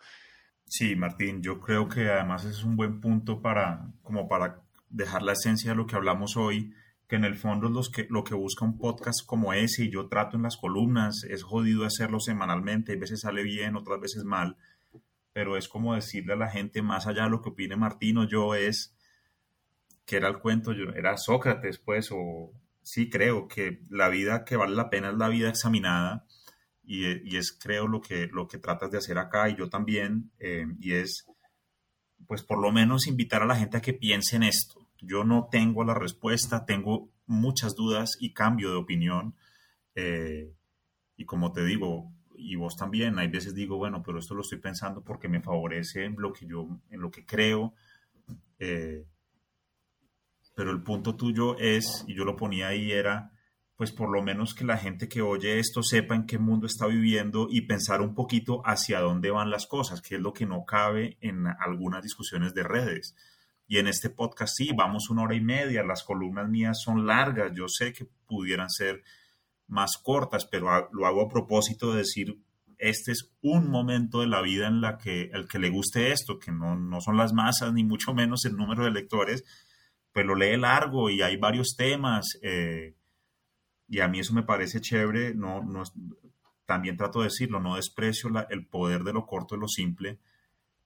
[0.66, 5.34] Sí, Martín, yo creo que además es un buen punto para, como para dejar la
[5.34, 6.74] esencia de lo que hablamos hoy,
[7.08, 10.08] que en el fondo los que, lo que busca un podcast como ese, y yo
[10.08, 14.56] trato en las columnas, es jodido hacerlo semanalmente, a veces sale bien, otras veces mal,
[15.34, 18.28] pero es como decirle a la gente, más allá de lo que opine Martín o
[18.28, 18.96] yo, es
[20.06, 22.52] que era el cuento, yo, era Sócrates, pues, o
[22.82, 26.26] sí creo que la vida que vale la pena es la vida examinada,
[26.84, 30.66] y, es creo lo que, lo que tratas de hacer acá, y yo también, eh,
[30.80, 31.26] y es,
[32.28, 34.88] pues, por lo menos invitar a la gente a que piense en esto.
[35.00, 39.36] Yo no tengo la respuesta, tengo muchas dudas y cambio de opinión.
[39.96, 40.54] Eh,
[41.18, 42.12] y como te digo,
[42.42, 46.06] y vos también, hay veces digo, bueno, pero esto lo estoy pensando porque me favorece
[46.06, 47.74] en lo que yo, en lo que creo.
[48.58, 49.06] Eh,
[50.56, 53.32] pero el punto tuyo es, y yo lo ponía ahí, era,
[53.76, 56.88] pues por lo menos que la gente que oye esto sepa en qué mundo está
[56.88, 60.66] viviendo y pensar un poquito hacia dónde van las cosas, que es lo que no
[60.66, 63.16] cabe en algunas discusiones de redes.
[63.68, 67.54] Y en este podcast sí, vamos una hora y media, las columnas mías son largas,
[67.56, 69.04] yo sé que pudieran ser
[69.72, 72.38] más cortas, pero lo hago a propósito de decir,
[72.78, 76.40] este es un momento de la vida en la que el que le guste esto,
[76.40, 79.44] que no, no son las masas, ni mucho menos el número de lectores,
[80.12, 82.38] pues lo lee largo y hay varios temas.
[82.42, 82.96] Eh,
[83.88, 85.84] y a mí eso me parece chévere, no, no,
[86.66, 90.20] también trato de decirlo, no desprecio el poder de lo corto y lo simple,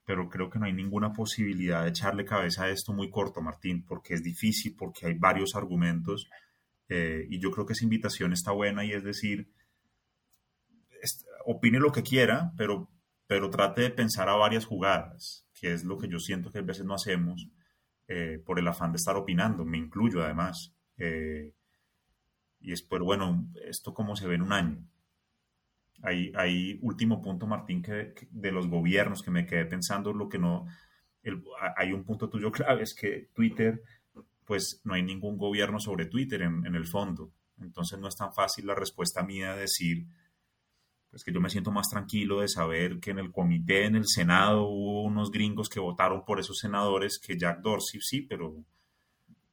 [0.03, 3.85] pero creo que no hay ninguna posibilidad de echarle cabeza a esto muy corto, Martín,
[3.85, 6.27] porque es difícil, porque hay varios argumentos
[6.89, 9.49] eh, y yo creo que esa invitación está buena y es decir,
[11.45, 12.89] opine lo que quiera, pero,
[13.27, 16.63] pero trate de pensar a varias jugadas, que es lo que yo siento que a
[16.63, 17.49] veces no hacemos
[18.07, 20.75] eh, por el afán de estar opinando, me incluyo además.
[20.97, 21.53] Eh,
[22.59, 24.87] y es, pues bueno, esto como se ve en un año.
[26.01, 30.39] Hay, hay último punto, Martín, que, de los gobiernos que me quedé pensando, lo que
[30.39, 30.67] no,
[31.77, 33.81] hay un punto tuyo clave, es que Twitter
[34.45, 37.31] pues no hay ningún gobierno sobre Twitter en, el fondo.
[37.59, 40.05] Entonces no es tan fácil la respuesta mía de decir,
[41.09, 44.07] pues que yo me siento más tranquilo de saber que en el comité, en el
[44.07, 48.55] Senado, hubo unos gringos que votaron por esos senadores que Jack Dorsey, sí, pero,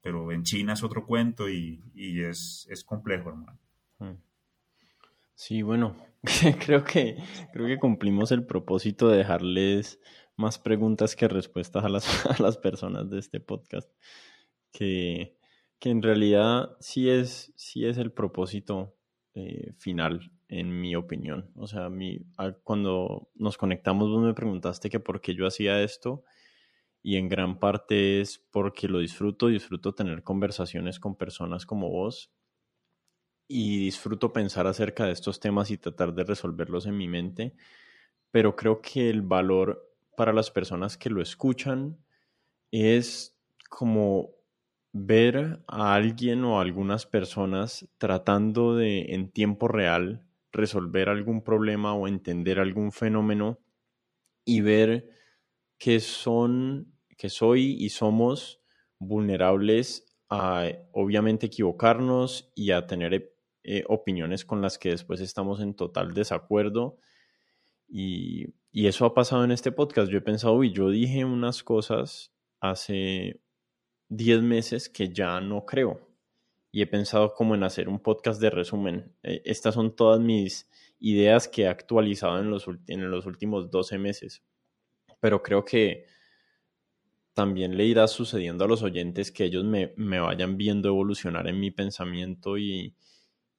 [0.02, 3.58] pero en China es otro cuento y, es, complejo, hermano.
[3.98, 4.16] Hmm.
[5.34, 5.96] Sí, bueno,
[6.64, 7.16] creo que,
[7.52, 10.00] creo que cumplimos el propósito de dejarles
[10.36, 13.88] más preguntas que respuestas a las personas de este podcast
[14.72, 15.36] que,
[15.80, 18.96] en realidad sí es, sí es el propósito
[19.34, 21.50] eh, final, en mi opinión.
[21.56, 21.90] O sea,
[22.64, 26.24] cuando nos conectamos, vos me preguntaste que por qué yo hacía esto.
[27.02, 32.32] y en gran parte es porque lo disfruto, disfruto tener conversaciones con personas como vos
[33.48, 37.54] y disfruto pensar acerca de estos temas y tratar de resolverlos en mi mente,
[38.30, 41.98] pero creo que el valor para las personas que lo escuchan
[42.70, 43.38] es
[43.68, 44.30] como
[44.92, 51.94] ver a alguien o a algunas personas tratando de en tiempo real resolver algún problema
[51.94, 53.58] o entender algún fenómeno
[54.44, 55.08] y ver
[55.78, 58.60] que son, que soy y somos
[58.98, 65.74] vulnerables a obviamente equivocarnos y a tener eh, opiniones con las que después estamos en
[65.74, 66.98] total desacuerdo.
[67.88, 70.10] Y, y, eso ha pasado en este podcast.
[70.10, 73.42] Yo he pensado, y yo dije unas cosas hace
[74.16, 76.12] 10 meses que ya no creo
[76.72, 79.14] y he pensado como en hacer un podcast de resumen.
[79.22, 80.68] Eh, estas son todas mis
[80.98, 84.42] ideas que he actualizado en los, en los últimos 12 meses.
[85.20, 86.06] Pero creo que
[87.34, 91.70] también le irá sucediendo a los oyentes que ellos me, vayan viendo evolucionar en mi
[91.70, 92.94] pensamiento y,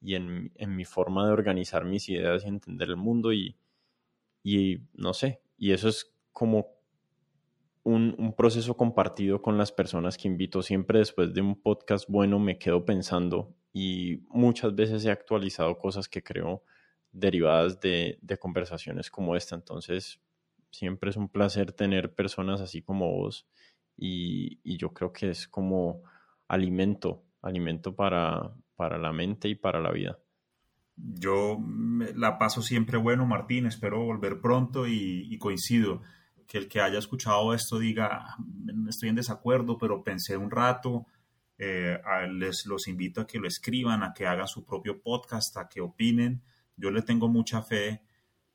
[0.02, 3.56] en, mi forma de organizar mis ideas y entender el mundo y,
[4.42, 6.73] y no sé, y eso es como
[7.84, 10.62] un, proceso compartido con las personas que invito.
[10.62, 16.08] Siempre después de un podcast bueno me quedo pensando y muchas veces he actualizado cosas
[16.08, 16.64] que creo
[17.12, 19.54] derivadas de, conversaciones como esta.
[19.54, 20.20] Entonces,
[20.70, 23.46] siempre es un placer tener personas así como vos
[23.96, 26.02] y, yo creo que es como
[26.48, 30.18] alimento, alimento para, para la mente y para la vida.
[30.96, 31.58] Yo
[32.14, 36.02] la paso siempre bueno, Martín, espero volver pronto y coincido
[36.46, 38.36] que el que haya escuchado esto diga,
[38.88, 41.06] estoy en desacuerdo, pero pensé un rato,
[41.58, 42.00] eh,
[42.30, 45.80] les los invito a que lo escriban, a que hagan su propio podcast, a que
[45.80, 46.42] opinen.
[46.76, 48.02] Yo le tengo mucha fe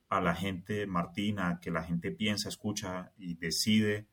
[0.09, 4.07] a la gente, Martina, que la gente piensa, escucha y decide.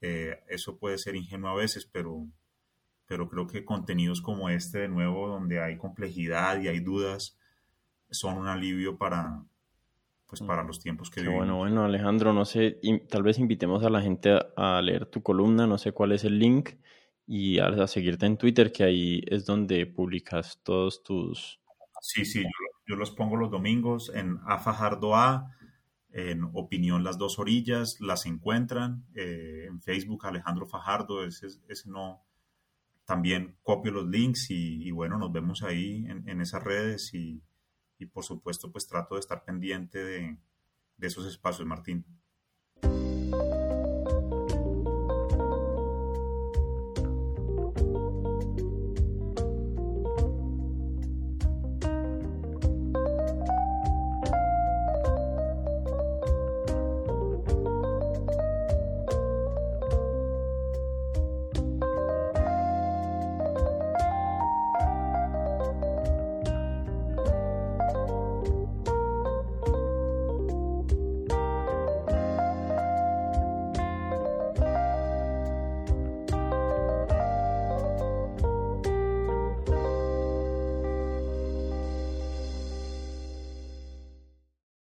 [0.00, 2.26] Eh, eso puede ser ingenuo a veces, pero,
[3.06, 7.38] pero creo que contenidos como este, de nuevo, donde hay complejidad y hay dudas,
[8.10, 9.44] son un alivio para,
[10.32, 10.46] pues mm.
[10.46, 11.40] para los tiempos que vivimos.
[11.40, 12.80] Bueno, bueno, Alejandro, no sé,
[13.10, 16.38] tal vez invitemos a la gente a, leer tu columna, no sé cuál es el
[16.38, 16.70] link,
[17.26, 21.60] y a, seguirte en Twitter, que ahí es donde publicas todos tus...
[22.00, 22.44] Sí, sí,
[22.86, 25.54] yo, los pongo los domingos en Afajardo A,
[26.08, 32.24] en Opinión Las Dos Orillas, las encuentran, eh, en Facebook Alejandro Fajardo, ese, ese no...
[33.04, 37.42] También copio los links y, bueno, nos vemos ahí en, en esas redes y
[38.02, 40.38] y por supuesto pues trato de estar pendiente de,
[41.00, 42.04] esos espacios, Martín.